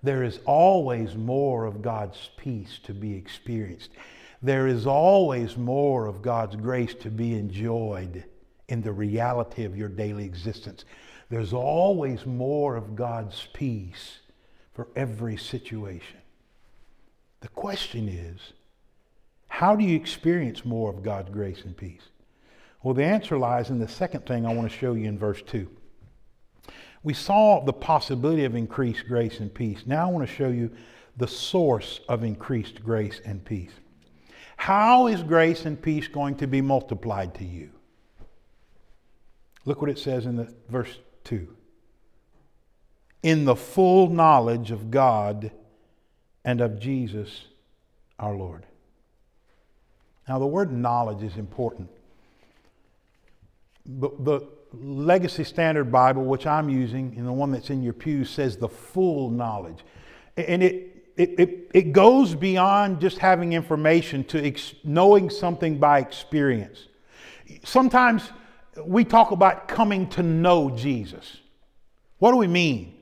There 0.02 0.22
is 0.22 0.40
always 0.46 1.14
more 1.14 1.66
of 1.66 1.82
God's 1.82 2.30
peace 2.38 2.80
to 2.84 2.94
be 2.94 3.14
experienced. 3.18 3.90
There 4.40 4.66
is 4.66 4.86
always 4.86 5.58
more 5.58 6.06
of 6.06 6.22
God's 6.22 6.56
grace 6.56 6.94
to 6.94 7.10
be 7.10 7.34
enjoyed 7.34 8.24
in 8.72 8.80
the 8.80 8.90
reality 8.90 9.64
of 9.66 9.76
your 9.76 9.90
daily 9.90 10.24
existence. 10.24 10.86
There's 11.28 11.52
always 11.52 12.24
more 12.24 12.74
of 12.74 12.96
God's 12.96 13.46
peace 13.52 14.20
for 14.72 14.88
every 14.96 15.36
situation. 15.36 16.16
The 17.42 17.48
question 17.48 18.08
is, 18.08 18.40
how 19.46 19.76
do 19.76 19.84
you 19.84 19.94
experience 19.94 20.64
more 20.64 20.88
of 20.88 21.02
God's 21.02 21.28
grace 21.28 21.62
and 21.66 21.76
peace? 21.76 22.08
Well, 22.82 22.94
the 22.94 23.04
answer 23.04 23.36
lies 23.36 23.68
in 23.68 23.78
the 23.78 23.86
second 23.86 24.24
thing 24.24 24.46
I 24.46 24.54
want 24.54 24.70
to 24.70 24.76
show 24.78 24.94
you 24.94 25.06
in 25.06 25.18
verse 25.18 25.42
2. 25.42 25.68
We 27.02 27.12
saw 27.12 27.62
the 27.62 27.74
possibility 27.74 28.46
of 28.46 28.54
increased 28.54 29.06
grace 29.06 29.38
and 29.38 29.52
peace. 29.52 29.82
Now 29.84 30.08
I 30.08 30.10
want 30.10 30.26
to 30.26 30.34
show 30.34 30.48
you 30.48 30.70
the 31.18 31.28
source 31.28 32.00
of 32.08 32.24
increased 32.24 32.82
grace 32.82 33.20
and 33.26 33.44
peace. 33.44 33.72
How 34.56 35.08
is 35.08 35.22
grace 35.22 35.66
and 35.66 35.80
peace 35.80 36.08
going 36.08 36.36
to 36.36 36.46
be 36.46 36.62
multiplied 36.62 37.34
to 37.34 37.44
you? 37.44 37.68
Look 39.64 39.80
what 39.80 39.90
it 39.90 39.98
says 39.98 40.26
in 40.26 40.36
the 40.36 40.52
verse 40.68 40.98
2. 41.24 41.48
In 43.22 43.44
the 43.44 43.54
full 43.54 44.08
knowledge 44.08 44.70
of 44.70 44.90
God 44.90 45.52
and 46.44 46.60
of 46.60 46.80
Jesus 46.80 47.46
our 48.18 48.34
Lord. 48.34 48.66
Now 50.28 50.38
the 50.38 50.46
word 50.46 50.72
knowledge 50.72 51.22
is 51.22 51.36
important. 51.36 51.88
But 53.86 54.24
the 54.24 54.48
Legacy 54.72 55.44
Standard 55.44 55.90
Bible, 55.92 56.24
which 56.24 56.46
I'm 56.46 56.68
using, 56.68 57.14
and 57.16 57.26
the 57.26 57.32
one 57.32 57.52
that's 57.52 57.70
in 57.70 57.82
your 57.82 57.92
pews, 57.92 58.30
says 58.30 58.56
the 58.56 58.68
full 58.68 59.30
knowledge. 59.30 59.84
And 60.36 60.62
it, 60.62 61.12
it, 61.16 61.38
it, 61.38 61.70
it 61.74 61.92
goes 61.92 62.34
beyond 62.34 63.00
just 63.00 63.18
having 63.18 63.52
information 63.52 64.24
to 64.24 64.44
ex- 64.44 64.74
knowing 64.82 65.28
something 65.30 65.78
by 65.78 65.98
experience. 65.98 66.86
Sometimes 67.64 68.30
we 68.84 69.04
talk 69.04 69.30
about 69.30 69.68
coming 69.68 70.08
to 70.10 70.22
know 70.22 70.70
Jesus. 70.70 71.38
What 72.18 72.30
do 72.30 72.36
we 72.36 72.46
mean? 72.46 72.94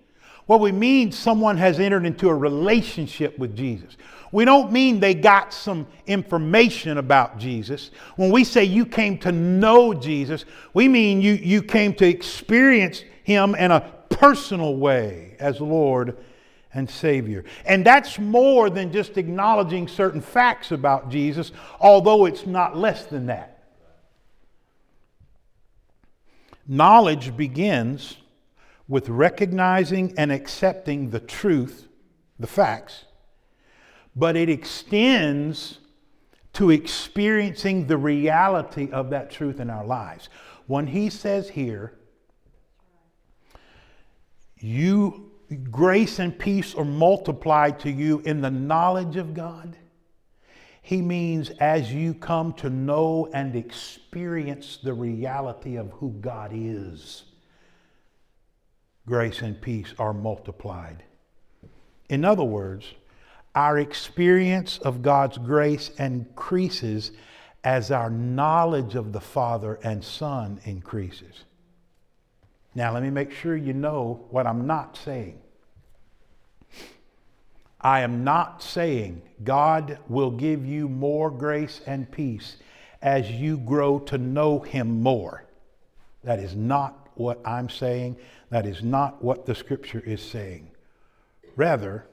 Well, 0.47 0.59
we 0.59 0.73
mean 0.73 1.13
someone 1.13 1.57
has 1.59 1.79
entered 1.79 2.05
into 2.05 2.29
a 2.29 2.35
relationship 2.35 3.39
with 3.39 3.57
Jesus. 3.57 3.97
We 4.33 4.45
don't 4.45 4.73
mean 4.73 4.99
they 4.99 5.15
got 5.15 5.53
some 5.53 5.87
information 6.07 6.99
about 6.99 7.39
Jesus. 7.39 7.91
When 8.17 8.31
we 8.31 8.43
say 8.43 8.65
you 8.65 8.85
came 8.85 9.19
to 9.19 9.31
know 9.31 9.95
Jesus, 9.95 10.45
we 10.75 10.89
mean 10.89 11.21
you, 11.21 11.35
you 11.35 11.63
came 11.63 11.95
to 11.95 12.07
experience 12.07 13.05
Him 13.23 13.55
in 13.55 13.71
a 13.71 13.81
personal 14.09 14.77
way 14.77 15.37
as 15.39 15.61
Lord 15.61 16.17
and 16.75 16.89
Savior. 16.89 17.45
And 17.65 17.85
that's 17.85 18.19
more 18.19 18.71
than 18.71 18.93
just 18.93 19.19
acknowledging 19.19 19.89
certain 19.89 20.21
facts 20.21 20.73
about 20.73 21.11
Jesus, 21.11 21.53
although 21.81 22.27
it's 22.27 22.47
not 22.47 22.77
less 22.77 23.07
than 23.07 23.27
that. 23.27 23.50
Knowledge 26.71 27.37
begins 27.37 28.17
with 28.89 29.09
recognizing 29.09 30.15
and 30.17 30.33
accepting 30.33 31.11
the 31.11 31.21
truth, 31.21 31.89
the 32.39 32.47
facts 32.47 33.05
but 34.17 34.37
it 34.37 34.49
extends 34.49 35.79
to 36.53 36.71
experiencing 36.71 37.87
the 37.87 37.97
reality 37.97 38.91
of 38.91 39.11
that 39.11 39.31
truth 39.31 39.61
in 39.61 39.71
our 39.71 39.85
lives. 39.85 40.29
When 40.67 40.89
he 40.89 41.11
says 41.11 41.49
here, 41.49 41.95
you 44.59 45.31
grace 45.71 46.19
and 46.19 46.39
peace 46.39 46.75
are 46.75 46.85
multiplied 46.85 47.81
to 47.81 47.91
you 47.91 48.21
in 48.21 48.41
the 48.41 48.51
knowledge 48.51 49.17
of 49.17 49.33
God. 49.33 49.77
He 50.91 51.03
means 51.03 51.51
as 51.61 51.93
you 51.93 52.15
come 52.15 52.53
to 52.55 52.69
know 52.69 53.29
and 53.33 53.55
experience 53.55 54.79
the 54.83 54.93
reality 54.93 55.77
of 55.77 55.93
who 55.93 56.11
God 56.21 56.51
is, 56.53 57.23
grace 59.07 59.41
and 59.41 59.63
peace 59.63 59.95
are 60.01 60.13
multiplied. 60.13 61.05
In 62.09 62.25
other 62.25 62.43
words, 62.43 62.87
our 63.55 63.79
experience 63.79 64.79
of 64.79 65.01
God's 65.01 65.39
grace 65.39 65.91
increases 65.91 67.13
as 67.63 67.93
our 67.93 68.11
knowledge 68.11 68.97
of 68.97 69.13
the 69.13 69.21
Father 69.21 69.79
and 69.85 70.03
Son 70.03 70.61
increases. 70.65 71.45
Now, 72.75 72.93
let 72.93 73.05
me 73.05 73.11
make 73.11 73.31
sure 73.31 73.57
you 73.57 73.75
know 73.75 74.27
what 74.31 74.45
I'm 74.45 74.67
not 74.67 74.97
saying. 74.97 75.39
I 77.81 78.01
am 78.01 78.25
not 78.25 78.63
saying 78.63 79.23
God 79.43 79.99
will 80.09 80.31
give 80.31 80.67
you 80.67 80.89
more 80.89 81.31
grace 81.31 81.81
and 81.87 82.11
peace 82.11 82.57
as 83.01 83.31
you 83.31 83.57
grow 83.59 83.99
to 84.01 84.19
know 84.19 84.61
Him 84.61 85.01
more. 85.01 85.45
That 86.25 86.39
is 86.39 86.55
not 86.55 87.09
what 87.15 87.41
I'm 87.47 87.71
saying. 87.71 88.17
That 88.51 88.67
is 88.67 88.83
not 88.83 89.25
what 89.25 89.47
the 89.47 89.55
Scripture 89.55 90.03
is 90.05 90.21
saying. 90.21 90.71
Rather, 91.57 92.07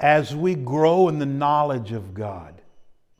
as 0.00 0.34
we 0.34 0.54
grow 0.54 1.08
in 1.08 1.18
the 1.18 1.26
knowledge 1.26 1.92
of 1.92 2.14
God, 2.14 2.60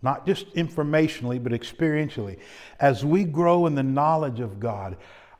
not 0.03 0.27
just 0.27 0.53
informationally, 0.55 1.43
but 1.43 1.53
experientially, 1.53 2.39
as 2.81 3.05
we 3.05 3.25
grow 3.25 3.67
in 3.67 3.75
the 3.75 3.83
knowledge 3.83 4.41
of 4.41 4.61
God, 4.61 4.97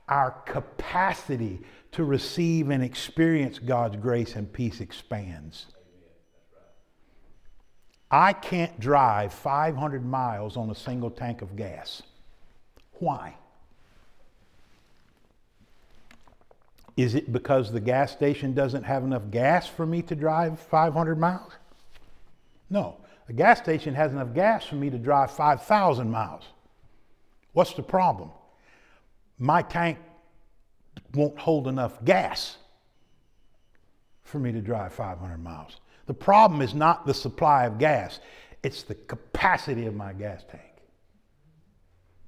our 0.09 0.31
capacity 0.47 1.61
to 1.93 2.05
receive 2.05 2.71
and 2.71 2.83
experience 2.83 3.59
God's 3.59 3.97
grace 3.97 4.37
and 4.37 4.53
peace 4.53 4.81
expands. 4.81 5.67
I 8.11 8.33
can't 8.33 8.79
drive 8.79 9.33
500 9.33 10.05
miles 10.05 10.57
on 10.57 10.71
a 10.71 10.75
single 10.75 11.11
tank 11.11 11.43
of 11.43 11.57
gas. 11.57 12.03
Why? 12.95 13.37
Is 16.97 17.15
it 17.15 17.33
because 17.33 17.73
the 17.73 17.81
gas 17.81 18.13
station 18.13 18.55
doesn't 18.55 18.85
have 18.85 19.05
enough 19.05 19.31
gas 19.31 19.67
for 19.67 19.85
me 19.85 20.03
to 20.03 20.15
drive 20.15 20.59
500 20.59 21.19
miles? 21.19 21.53
No. 22.71 22.97
The 23.27 23.33
gas 23.33 23.59
station 23.59 23.95
has 23.95 24.13
enough 24.13 24.33
gas 24.35 24.65
for 24.65 24.77
me 24.77 24.89
to 24.91 24.99
drive 24.99 25.33
5,000 25.33 26.11
miles. 26.11 26.45
What's 27.53 27.75
the 27.75 27.83
problem? 27.83 28.31
My 29.39 29.63
tank 29.63 29.99
won't 31.17 31.39
hold 31.39 31.67
enough 31.67 32.05
gas 32.05 32.59
for 34.25 34.39
me 34.39 34.53
to 34.53 34.61
drive 34.61 34.93
500 34.93 35.39
miles. 35.39 35.81
The 36.07 36.15
problem 36.15 36.63
is 36.63 36.75
not 36.75 37.07
the 37.07 37.15
supply 37.15 37.67
of 37.67 37.79
gas, 37.79 38.21
it's 38.63 38.83
the 38.83 38.95
capacity 38.95 39.87
of 39.87 39.95
my 39.95 40.13
gas 40.13 40.45
tank. 40.51 40.63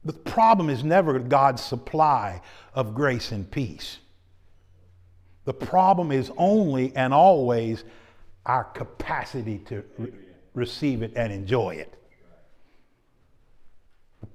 The 0.05 0.13
problem 0.13 0.71
is 0.71 0.85
never 0.85 1.19
God's 1.19 1.63
supply 1.63 2.41
of 2.75 2.95
grace 2.95 3.33
and 3.33 3.51
peace. 3.51 3.99
The 5.45 5.55
problem 5.55 6.13
is 6.13 6.31
only 6.37 6.95
and 6.95 7.13
always 7.13 7.85
our 8.47 8.65
capacity 8.65 9.59
to 9.67 9.85
re- 9.99 10.13
receive 10.55 11.03
it 11.03 11.13
and 11.17 11.33
enjoy 11.33 11.75
it. 11.77 11.95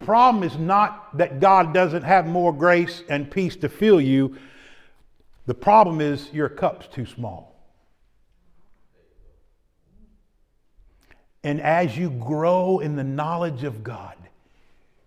Problem 0.04 0.44
is 0.44 0.58
not 0.58 1.18
that 1.18 1.39
God 1.39 1.74
doesn't 1.74 2.04
have 2.04 2.28
more 2.28 2.52
grace 2.52 3.04
and 3.08 3.30
peace 3.32 3.56
to 3.58 3.70
fill 3.70 4.02
you. 4.02 4.38
The 5.46 5.54
problem 5.54 6.02
is 6.02 6.32
your 6.34 6.50
cup's 6.50 6.88
too 6.88 7.06
small. 7.06 7.54
And 11.44 11.62
as 11.62 11.98
you 11.98 12.10
grow 12.10 12.80
in 12.80 12.96
the 12.96 13.04
knowledge 13.04 13.63
of 13.63 13.84
God, 13.84 14.16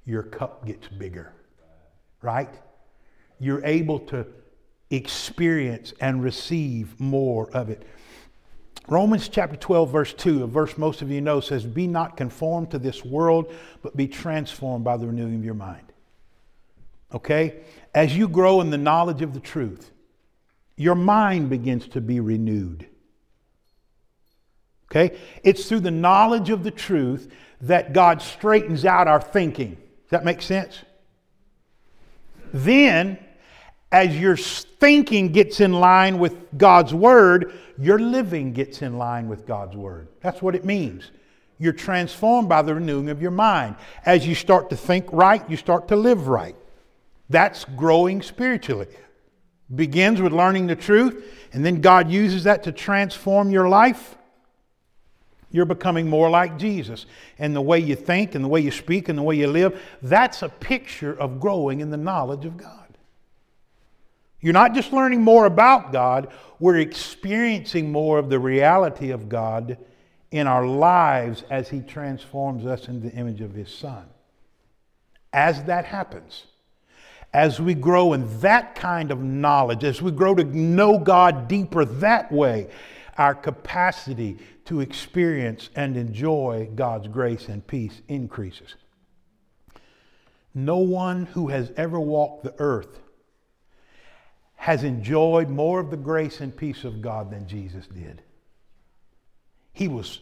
your 0.04 0.22
cup 0.22 0.66
gets 0.66 0.88
bigger, 0.88 1.32
right? 2.22 2.54
You're 3.38 3.64
able 3.64 3.98
to 4.00 4.26
experience 4.90 5.92
and 6.00 6.22
receive 6.22 6.98
more 7.00 7.50
of 7.50 7.70
it. 7.70 7.82
Romans 8.88 9.28
chapter 9.28 9.56
12, 9.56 9.90
verse 9.90 10.14
2, 10.14 10.44
a 10.44 10.46
verse 10.46 10.78
most 10.78 11.02
of 11.02 11.10
you 11.10 11.20
know, 11.20 11.40
says, 11.40 11.64
Be 11.64 11.86
not 11.86 12.16
conformed 12.16 12.70
to 12.70 12.78
this 12.78 13.04
world, 13.04 13.52
but 13.82 13.96
be 13.96 14.06
transformed 14.06 14.84
by 14.84 14.96
the 14.96 15.06
renewing 15.06 15.34
of 15.34 15.44
your 15.44 15.54
mind. 15.54 15.92
Okay? 17.12 17.60
As 17.94 18.16
you 18.16 18.28
grow 18.28 18.60
in 18.60 18.70
the 18.70 18.78
knowledge 18.78 19.22
of 19.22 19.34
the 19.34 19.40
truth, 19.40 19.90
your 20.76 20.94
mind 20.94 21.50
begins 21.50 21.88
to 21.88 22.00
be 22.00 22.20
renewed. 22.20 22.86
Okay? 24.90 25.18
It's 25.42 25.68
through 25.68 25.80
the 25.80 25.90
knowledge 25.90 26.50
of 26.50 26.62
the 26.62 26.70
truth 26.70 27.32
that 27.62 27.92
God 27.92 28.22
straightens 28.22 28.84
out 28.84 29.08
our 29.08 29.20
thinking. 29.20 29.70
Does 29.70 30.10
that 30.10 30.24
make 30.24 30.42
sense? 30.42 30.82
Then, 32.52 33.18
as 33.96 34.20
your 34.20 34.36
thinking 34.36 35.32
gets 35.32 35.60
in 35.60 35.72
line 35.72 36.18
with 36.18 36.36
God's 36.58 36.92
Word, 36.92 37.54
your 37.78 37.98
living 37.98 38.52
gets 38.52 38.82
in 38.82 38.98
line 38.98 39.26
with 39.26 39.46
God's 39.46 39.74
Word. 39.74 40.08
That's 40.20 40.42
what 40.42 40.54
it 40.54 40.66
means. 40.66 41.10
You're 41.58 41.72
transformed 41.72 42.46
by 42.46 42.60
the 42.60 42.74
renewing 42.74 43.08
of 43.08 43.22
your 43.22 43.30
mind. 43.30 43.76
As 44.04 44.26
you 44.26 44.34
start 44.34 44.68
to 44.68 44.76
think 44.76 45.06
right, 45.12 45.48
you 45.48 45.56
start 45.56 45.88
to 45.88 45.96
live 45.96 46.28
right. 46.28 46.54
That's 47.30 47.64
growing 47.64 48.20
spiritually. 48.20 48.88
Begins 49.74 50.20
with 50.20 50.34
learning 50.34 50.66
the 50.66 50.76
truth, 50.76 51.24
and 51.54 51.64
then 51.64 51.80
God 51.80 52.10
uses 52.10 52.44
that 52.44 52.64
to 52.64 52.72
transform 52.72 53.50
your 53.50 53.66
life. 53.66 54.18
You're 55.50 55.64
becoming 55.64 56.10
more 56.10 56.28
like 56.28 56.58
Jesus. 56.58 57.06
And 57.38 57.56
the 57.56 57.62
way 57.62 57.78
you 57.78 57.96
think, 57.96 58.34
and 58.34 58.44
the 58.44 58.48
way 58.48 58.60
you 58.60 58.70
speak, 58.70 59.08
and 59.08 59.18
the 59.18 59.22
way 59.22 59.36
you 59.36 59.46
live, 59.46 59.80
that's 60.02 60.42
a 60.42 60.50
picture 60.50 61.18
of 61.18 61.40
growing 61.40 61.80
in 61.80 61.88
the 61.88 61.96
knowledge 61.96 62.44
of 62.44 62.58
God. 62.58 62.85
You're 64.46 64.52
not 64.52 64.74
just 64.74 64.92
learning 64.92 65.22
more 65.22 65.46
about 65.46 65.90
God, 65.90 66.28
we're 66.60 66.78
experiencing 66.78 67.90
more 67.90 68.16
of 68.16 68.30
the 68.30 68.38
reality 68.38 69.10
of 69.10 69.28
God 69.28 69.76
in 70.30 70.46
our 70.46 70.64
lives 70.64 71.42
as 71.50 71.68
He 71.68 71.80
transforms 71.80 72.64
us 72.64 72.86
into 72.86 73.08
the 73.08 73.16
image 73.16 73.40
of 73.40 73.54
His 73.54 73.74
Son. 73.74 74.06
As 75.32 75.64
that 75.64 75.84
happens, 75.84 76.44
as 77.34 77.60
we 77.60 77.74
grow 77.74 78.12
in 78.12 78.38
that 78.38 78.76
kind 78.76 79.10
of 79.10 79.20
knowledge, 79.20 79.82
as 79.82 80.00
we 80.00 80.12
grow 80.12 80.32
to 80.36 80.44
know 80.44 80.96
God 80.96 81.48
deeper 81.48 81.84
that 81.84 82.30
way, 82.30 82.68
our 83.18 83.34
capacity 83.34 84.38
to 84.66 84.80
experience 84.80 85.70
and 85.74 85.96
enjoy 85.96 86.68
God's 86.72 87.08
grace 87.08 87.48
and 87.48 87.66
peace 87.66 88.00
increases. 88.06 88.76
No 90.54 90.78
one 90.78 91.26
who 91.26 91.48
has 91.48 91.72
ever 91.76 91.98
walked 91.98 92.44
the 92.44 92.54
earth 92.58 93.00
has 94.56 94.82
enjoyed 94.82 95.48
more 95.48 95.78
of 95.78 95.90
the 95.90 95.96
grace 95.96 96.40
and 96.40 96.56
peace 96.56 96.84
of 96.84 97.00
God 97.00 97.30
than 97.30 97.46
Jesus 97.46 97.86
did. 97.86 98.22
He 99.72 99.86
was 99.86 100.20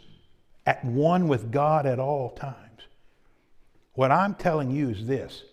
at 0.66 0.84
one 0.84 1.28
with 1.28 1.50
God 1.50 1.86
at 1.86 1.98
all 1.98 2.30
times. 2.30 2.82
What 3.94 4.10
I'm 4.10 4.34
telling 4.34 4.70
you 4.70 4.90
is 4.90 5.06
this 5.06 5.44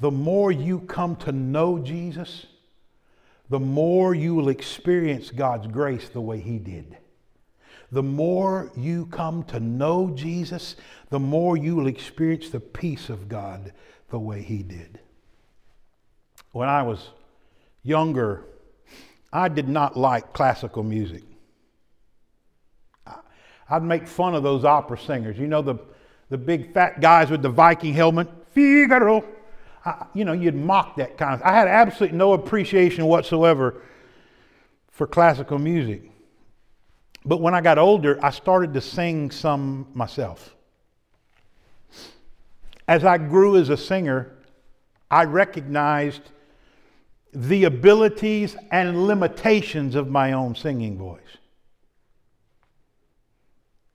the 0.00 0.10
more 0.10 0.50
you 0.50 0.80
come 0.80 1.16
to 1.16 1.32
know 1.32 1.78
Jesus, 1.78 2.46
the 3.48 3.60
more 3.60 4.14
you 4.14 4.34
will 4.34 4.48
experience 4.48 5.30
God's 5.30 5.66
grace 5.66 6.08
the 6.08 6.20
way 6.20 6.40
He 6.40 6.58
did. 6.58 6.96
The 7.90 8.02
more 8.02 8.72
you 8.74 9.06
come 9.06 9.42
to 9.44 9.60
know 9.60 10.10
Jesus, 10.14 10.76
the 11.10 11.20
more 11.20 11.56
you 11.58 11.76
will 11.76 11.86
experience 11.86 12.48
the 12.48 12.60
peace 12.60 13.10
of 13.10 13.28
God 13.28 13.72
the 14.08 14.18
way 14.18 14.42
He 14.42 14.62
did. 14.62 14.98
When 16.52 16.68
I 16.68 16.82
was 16.82 17.10
younger, 17.82 18.44
I 19.32 19.48
did 19.48 19.68
not 19.68 19.96
like 19.96 20.32
classical 20.32 20.82
music. 20.82 21.22
I'd 23.68 23.82
make 23.82 24.06
fun 24.06 24.34
of 24.34 24.42
those 24.42 24.64
opera 24.64 24.98
singers. 24.98 25.38
You 25.38 25.46
know, 25.46 25.62
the, 25.62 25.76
the 26.28 26.36
big 26.36 26.74
fat 26.74 27.00
guys 27.00 27.30
with 27.30 27.42
the 27.42 27.48
Viking 27.48 27.94
helmet, 27.94 28.28
Figaro. 28.52 29.24
I, 29.84 30.06
you 30.12 30.24
know, 30.24 30.32
you'd 30.32 30.54
mock 30.54 30.96
that 30.96 31.16
kind 31.16 31.34
of. 31.34 31.42
I 31.42 31.52
had 31.52 31.68
absolutely 31.68 32.18
no 32.18 32.34
appreciation 32.34 33.06
whatsoever 33.06 33.80
for 34.90 35.06
classical 35.06 35.58
music. 35.58 36.10
But 37.24 37.40
when 37.40 37.54
I 37.54 37.60
got 37.60 37.78
older, 37.78 38.18
I 38.22 38.30
started 38.30 38.74
to 38.74 38.80
sing 38.80 39.30
some 39.30 39.86
myself. 39.94 40.54
As 42.86 43.04
I 43.04 43.16
grew 43.16 43.56
as 43.56 43.68
a 43.70 43.76
singer, 43.76 44.36
I 45.10 45.24
recognized 45.24 46.22
the 47.32 47.64
abilities 47.64 48.56
and 48.70 49.06
limitations 49.06 49.94
of 49.94 50.08
my 50.08 50.32
own 50.32 50.54
singing 50.54 50.98
voice. 50.98 51.20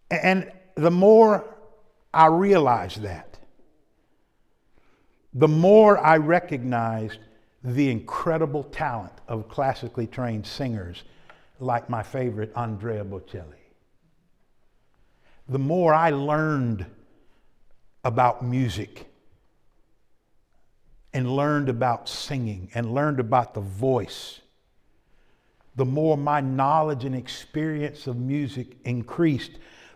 And 0.10 0.52
the 0.76 0.92
more 0.92 1.56
I 2.14 2.28
realized 2.28 3.02
that, 3.02 3.38
the 5.34 5.48
more 5.48 6.00
I 6.00 6.18
recognized 6.18 7.20
the 7.64 7.92
incredible 7.92 8.64
talent 8.64 9.14
of 9.28 9.50
classically 9.50 10.08
trained 10.08 10.48
singers 10.48 11.04
like 11.60 11.90
my 11.90 12.02
favorite 12.02 12.52
Andrea 12.56 13.04
Bocelli. 13.04 13.54
The 15.50 15.60
more 15.60 15.94
I 15.94 16.10
learned 16.10 16.86
about 18.04 18.44
music 18.44 19.08
and 21.14 21.30
learned 21.36 21.70
about 21.70 22.10
singing 22.10 22.70
and 22.74 22.94
learned 22.94 23.20
about 23.20 23.54
the 23.54 23.62
voice, 23.62 24.42
the 25.76 25.86
more 25.86 26.18
my 26.18 26.42
knowledge 26.42 27.06
and 27.06 27.16
experience 27.16 28.08
of 28.08 28.18
music 28.18 28.78
increased, 28.84 29.52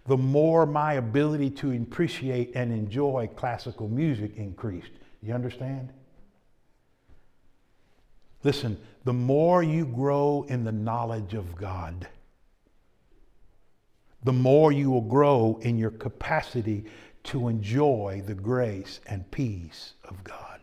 the 0.08 0.18
more 0.18 0.66
my 0.66 0.94
ability 0.94 1.50
to 1.50 1.72
appreciate 1.72 2.52
and 2.56 2.72
enjoy 2.72 3.30
classical 3.36 3.88
music 3.88 4.36
increased. 4.38 4.92
You 5.22 5.34
understand? 5.34 5.90
Listen, 8.44 8.80
the 9.04 9.14
more 9.14 9.62
you 9.62 9.86
grow 9.86 10.46
in 10.48 10.64
the 10.64 10.72
knowledge 10.72 11.34
of 11.34 11.56
God, 11.56 12.08
the 14.24 14.34
more 14.34 14.72
you 14.72 14.92
will 14.92 15.02
grow 15.02 15.60
in 15.62 15.78
your 15.78 15.92
capacity 15.92 16.86
to 17.24 17.48
enjoy 17.48 18.24
the 18.26 18.36
grace 18.36 19.00
and 19.08 19.30
peace 19.32 19.94
of 20.06 20.24
God. 20.24 20.61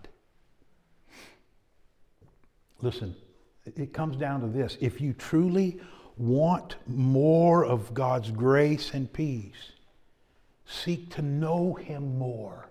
Listen, 2.81 3.17
it 3.65 3.93
comes 3.93 4.17
down 4.17 4.41
to 4.41 4.47
this. 4.47 4.77
If 4.81 5.01
you 5.01 5.13
truly 5.13 5.81
want 6.17 6.77
more 6.87 7.65
of 7.65 7.93
God's 7.95 8.31
grace 8.31 8.93
and 8.95 9.13
peace, 9.13 9.73
seek 10.67 11.11
to 11.15 11.23
know 11.23 11.75
Him 11.75 12.19
more. 12.19 12.69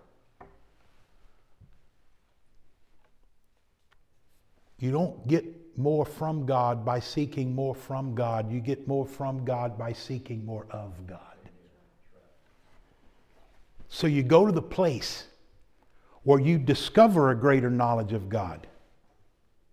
You 4.79 4.91
don't 4.91 5.27
get 5.27 5.45
more 5.77 6.05
from 6.05 6.45
God 6.45 6.85
by 6.85 6.99
seeking 6.99 7.53
more 7.53 7.75
from 7.75 8.15
God. 8.15 8.51
You 8.51 8.59
get 8.59 8.87
more 8.87 9.05
from 9.05 9.43
God 9.43 9.77
by 9.77 9.93
seeking 9.93 10.45
more 10.45 10.67
of 10.71 11.07
God. 11.07 11.19
So 13.89 14.07
you 14.07 14.23
go 14.23 14.45
to 14.45 14.51
the 14.51 14.61
place 14.61 15.25
where 16.23 16.39
you 16.39 16.57
discover 16.57 17.31
a 17.31 17.35
greater 17.35 17.69
knowledge 17.69 18.13
of 18.13 18.29
God. 18.29 18.67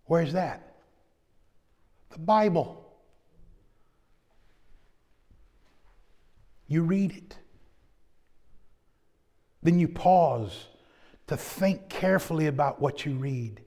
Where's 0.06 0.32
that? 0.34 0.76
The 2.10 2.18
Bible. 2.18 2.80
You 6.66 6.82
read 6.82 7.12
it. 7.12 7.36
Then 9.62 9.78
you 9.78 9.88
pause 9.88 10.66
to 11.26 11.36
think 11.36 11.88
carefully 11.88 12.46
about 12.46 12.80
what 12.80 13.06
you 13.06 13.14
read. 13.14 13.62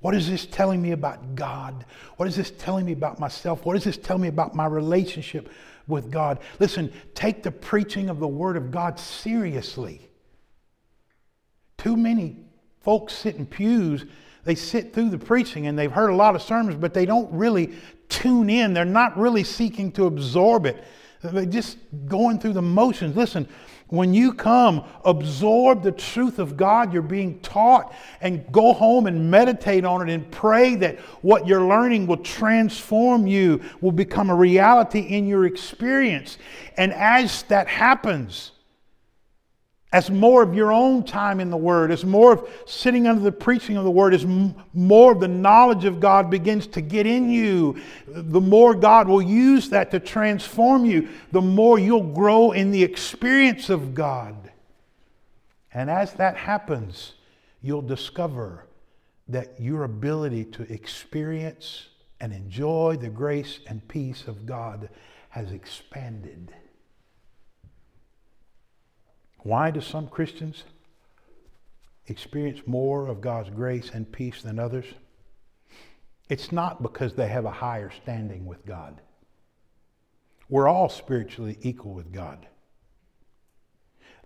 What 0.00 0.14
is 0.16 0.28
this 0.28 0.46
telling 0.46 0.82
me 0.82 0.90
about 0.90 1.36
God? 1.36 1.84
What 2.16 2.28
is 2.28 2.34
this 2.34 2.50
telling 2.50 2.84
me 2.84 2.92
about 2.92 3.20
myself? 3.20 3.64
What 3.64 3.76
is 3.76 3.84
this 3.84 3.96
telling 3.96 4.22
me 4.22 4.28
about 4.28 4.54
my 4.54 4.66
relationship 4.66 5.48
with 5.86 6.10
God? 6.10 6.40
Listen, 6.58 6.92
take 7.14 7.42
the 7.42 7.52
preaching 7.52 8.08
of 8.08 8.18
the 8.18 8.26
Word 8.26 8.56
of 8.56 8.72
God 8.72 8.98
seriously. 8.98 10.08
Too 11.78 11.96
many 11.96 12.38
folks 12.80 13.14
sit 13.14 13.36
in 13.36 13.46
pews, 13.46 14.04
they 14.44 14.54
sit 14.54 14.92
through 14.92 15.10
the 15.10 15.18
preaching 15.18 15.66
and 15.66 15.78
they've 15.78 15.92
heard 15.92 16.10
a 16.10 16.16
lot 16.16 16.34
of 16.34 16.42
sermons, 16.42 16.76
but 16.76 16.94
they 16.94 17.06
don't 17.06 17.32
really 17.32 17.72
tune 18.08 18.50
in. 18.50 18.74
They're 18.74 18.84
not 18.84 19.16
really 19.16 19.44
seeking 19.44 19.92
to 19.92 20.06
absorb 20.06 20.66
it. 20.66 20.82
They're 21.22 21.46
just 21.46 21.78
going 22.06 22.40
through 22.40 22.54
the 22.54 22.62
motions. 22.62 23.16
Listen, 23.16 23.46
when 23.92 24.14
you 24.14 24.32
come, 24.32 24.84
absorb 25.04 25.82
the 25.82 25.92
truth 25.92 26.38
of 26.38 26.56
God 26.56 26.94
you're 26.94 27.02
being 27.02 27.38
taught 27.40 27.94
and 28.22 28.50
go 28.50 28.72
home 28.72 29.06
and 29.06 29.30
meditate 29.30 29.84
on 29.84 30.08
it 30.08 30.12
and 30.12 30.28
pray 30.30 30.74
that 30.76 30.98
what 31.20 31.46
you're 31.46 31.66
learning 31.66 32.06
will 32.06 32.16
transform 32.16 33.26
you, 33.26 33.60
will 33.82 33.92
become 33.92 34.30
a 34.30 34.34
reality 34.34 35.00
in 35.00 35.26
your 35.26 35.44
experience. 35.44 36.38
And 36.78 36.92
as 36.94 37.42
that 37.44 37.68
happens, 37.68 38.52
as 39.92 40.10
more 40.10 40.42
of 40.42 40.54
your 40.54 40.72
own 40.72 41.04
time 41.04 41.38
in 41.38 41.50
the 41.50 41.56
Word, 41.56 41.90
as 41.90 42.04
more 42.04 42.32
of 42.32 42.48
sitting 42.66 43.06
under 43.06 43.20
the 43.20 43.30
preaching 43.30 43.76
of 43.76 43.84
the 43.84 43.90
Word, 43.90 44.14
as 44.14 44.24
more 44.72 45.12
of 45.12 45.20
the 45.20 45.28
knowledge 45.28 45.84
of 45.84 46.00
God 46.00 46.30
begins 46.30 46.66
to 46.68 46.80
get 46.80 47.06
in 47.06 47.28
you, 47.28 47.78
the 48.06 48.40
more 48.40 48.74
God 48.74 49.06
will 49.06 49.20
use 49.20 49.68
that 49.68 49.90
to 49.90 50.00
transform 50.00 50.86
you, 50.86 51.08
the 51.30 51.42
more 51.42 51.78
you'll 51.78 52.12
grow 52.14 52.52
in 52.52 52.70
the 52.70 52.82
experience 52.82 53.68
of 53.68 53.94
God. 53.94 54.50
And 55.74 55.90
as 55.90 56.14
that 56.14 56.36
happens, 56.36 57.12
you'll 57.60 57.82
discover 57.82 58.66
that 59.28 59.60
your 59.60 59.84
ability 59.84 60.44
to 60.46 60.72
experience 60.72 61.88
and 62.18 62.32
enjoy 62.32 62.96
the 62.98 63.08
grace 63.08 63.60
and 63.66 63.86
peace 63.88 64.26
of 64.26 64.46
God 64.46 64.88
has 65.30 65.52
expanded. 65.52 66.54
Why 69.42 69.70
do 69.70 69.80
some 69.80 70.08
Christians 70.08 70.64
experience 72.06 72.60
more 72.66 73.08
of 73.08 73.20
God's 73.20 73.50
grace 73.50 73.90
and 73.92 74.10
peace 74.10 74.42
than 74.42 74.58
others? 74.58 74.86
It's 76.28 76.52
not 76.52 76.82
because 76.82 77.14
they 77.14 77.28
have 77.28 77.44
a 77.44 77.50
higher 77.50 77.90
standing 77.90 78.46
with 78.46 78.64
God. 78.64 79.00
We're 80.48 80.68
all 80.68 80.88
spiritually 80.88 81.58
equal 81.62 81.94
with 81.94 82.12
God. 82.12 82.46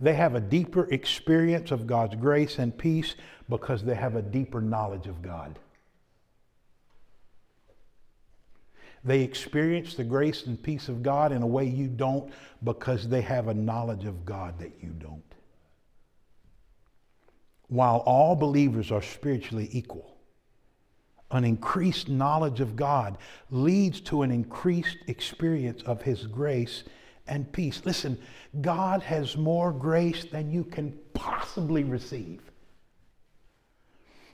They 0.01 0.15
have 0.15 0.35
a 0.35 0.41
deeper 0.41 0.87
experience 0.93 1.71
of 1.71 1.87
God's 1.87 2.17
grace 2.17 2.59
and 2.59 2.77
peace 2.77 3.15
because 3.49 3.83
they 3.83 3.95
have 3.95 4.15
a 4.15 4.23
deeper 4.23 4.61
knowledge 4.61 5.07
of 5.07 5.23
God. 5.23 5.59
They 9.07 9.23
experience 9.23 9.95
the 9.95 10.03
grace 10.03 10.47
and 10.47 10.61
peace 10.61 10.89
of 10.89 11.05
God 11.05 11.31
in 11.31 11.41
a 11.41 11.47
way 11.47 11.65
you 11.65 11.87
don't 11.87 12.33
because 12.65 13.09
they 13.09 13.23
have 13.23 13.47
a 13.47 13.55
knowledge 13.55 14.05
of 14.05 14.27
God 14.27 14.59
that 14.59 14.73
you 14.83 14.91
don't. 14.91 15.23
While 17.69 17.99
all 17.99 18.35
believers 18.35 18.91
are 18.91 19.03
spiritually 19.03 19.69
equal, 19.71 20.17
an 21.31 21.45
increased 21.45 22.09
knowledge 22.09 22.61
of 22.61 22.75
God 22.75 23.19
leads 23.51 24.01
to 24.03 24.23
an 24.23 24.33
increased 24.33 24.99
experience 25.07 25.83
of 25.85 26.03
His 26.03 26.27
grace 26.27 26.83
and 27.29 27.51
peace. 27.53 27.83
Listen, 27.85 28.19
God 28.61 29.03
has 29.03 29.37
more 29.37 29.71
grace 29.71 30.25
than 30.25 30.51
you 30.51 30.65
can 30.65 30.99
possibly 31.15 31.85
receive. 31.85 32.46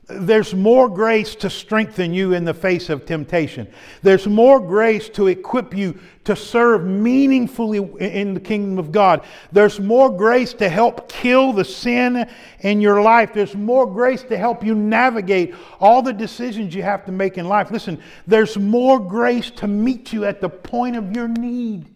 There's 0.09 0.53
more 0.53 0.89
grace 0.89 1.37
to 1.37 1.49
strengthen 1.49 2.13
you 2.13 2.33
in 2.33 2.45
the 2.45 2.53
face 2.53 2.91
of 2.91 3.07
temptation. 3.07 3.73
There's 4.03 4.27
more 4.27 4.59
grace 4.59 5.09
to 5.11 5.29
equip 5.29 5.77
you 5.77 5.99
to 6.25 6.35
serve 6.35 6.85
meaningfully 6.85 7.79
in 8.01 8.35
the 8.35 8.41
kingdom 8.41 8.79
of 8.79 8.91
God. 8.91 9.25
There's 9.53 9.79
more 9.79 10.11
grace 10.11 10.55
to 10.55 10.69
help 10.69 11.09
kill 11.09 11.53
the 11.53 11.65
sin 11.65 12.29
in 12.61 12.81
your 12.81 13.01
life. 13.01 13.33
There's 13.33 13.55
more 13.55 13.87
grace 13.87 14.25
to 14.25 14.37
help 14.37 14.65
you 14.65 14.75
navigate 14.75 15.55
all 15.79 16.03
the 16.03 16.13
decisions 16.13 16.75
you 16.75 16.83
have 16.83 17.05
to 17.07 17.13
make 17.13 17.39
in 17.39 17.47
life. 17.47 17.71
Listen, 17.71 18.03
there's 18.27 18.59
more 18.59 18.99
grace 18.99 19.51
to 19.53 19.69
meet 19.69 20.13
you 20.13 20.25
at 20.25 20.41
the 20.41 20.49
point 20.49 20.97
of 20.97 21.15
your 21.15 21.29
need. 21.29 21.89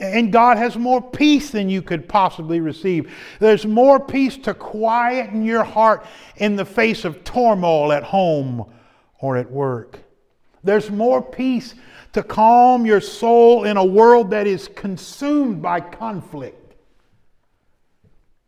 And 0.00 0.32
God 0.32 0.56
has 0.56 0.76
more 0.76 1.00
peace 1.00 1.50
than 1.50 1.68
you 1.68 1.80
could 1.80 2.08
possibly 2.08 2.60
receive. 2.60 3.12
There's 3.38 3.64
more 3.64 4.00
peace 4.00 4.36
to 4.38 4.54
quieten 4.54 5.44
your 5.44 5.62
heart 5.62 6.04
in 6.36 6.56
the 6.56 6.64
face 6.64 7.04
of 7.04 7.22
turmoil 7.22 7.92
at 7.92 8.02
home 8.02 8.72
or 9.20 9.36
at 9.36 9.50
work. 9.50 10.00
There's 10.64 10.90
more 10.90 11.22
peace 11.22 11.74
to 12.12 12.22
calm 12.22 12.84
your 12.84 13.00
soul 13.00 13.64
in 13.64 13.76
a 13.76 13.84
world 13.84 14.30
that 14.30 14.46
is 14.46 14.68
consumed 14.74 15.62
by 15.62 15.80
conflict. 15.80 16.74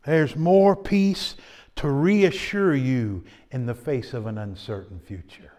There's 0.05 0.37
more 0.37 0.77
peace 0.77 1.37
to 1.77 1.89
reassure 1.89 2.75
you 2.75 3.25
in 3.51 3.67
the 3.67 3.75
face 3.75 4.13
of 4.13 4.27
an 4.27 4.39
uncertain 4.39 5.01
future. 5.01 5.53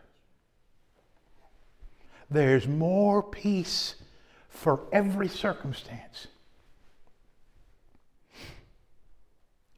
There's 2.30 2.68
more 2.68 3.24
peace 3.24 3.96
for 4.56 4.88
every 4.92 5.28
circumstance. 5.28 6.28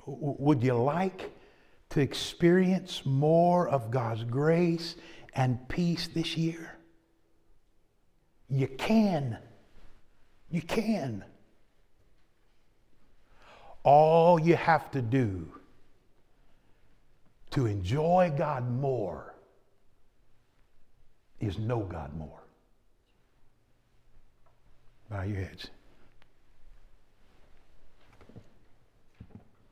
Would 0.06 0.64
you 0.64 0.74
like 0.76 1.32
to 1.90 2.00
experience 2.00 3.06
more 3.06 3.68
of 3.68 3.92
God's 3.92 4.24
grace 4.24 4.96
and 5.34 5.68
peace 5.68 6.08
this 6.08 6.38
year? 6.38 6.78
You 8.50 8.68
can. 8.68 9.38
You 10.50 10.62
can. 10.62 11.26
All 13.84 14.40
you 14.40 14.56
have 14.56 14.92
to 14.92 15.02
do 15.02 15.52
to 17.52 17.66
enjoy 17.66 18.32
God 18.38 18.70
more 18.70 19.36
is 21.40 21.58
know 21.58 21.82
God 21.82 22.16
more. 22.16 22.47
Bow 25.10 25.24
your 25.24 25.38
heads. 25.38 25.70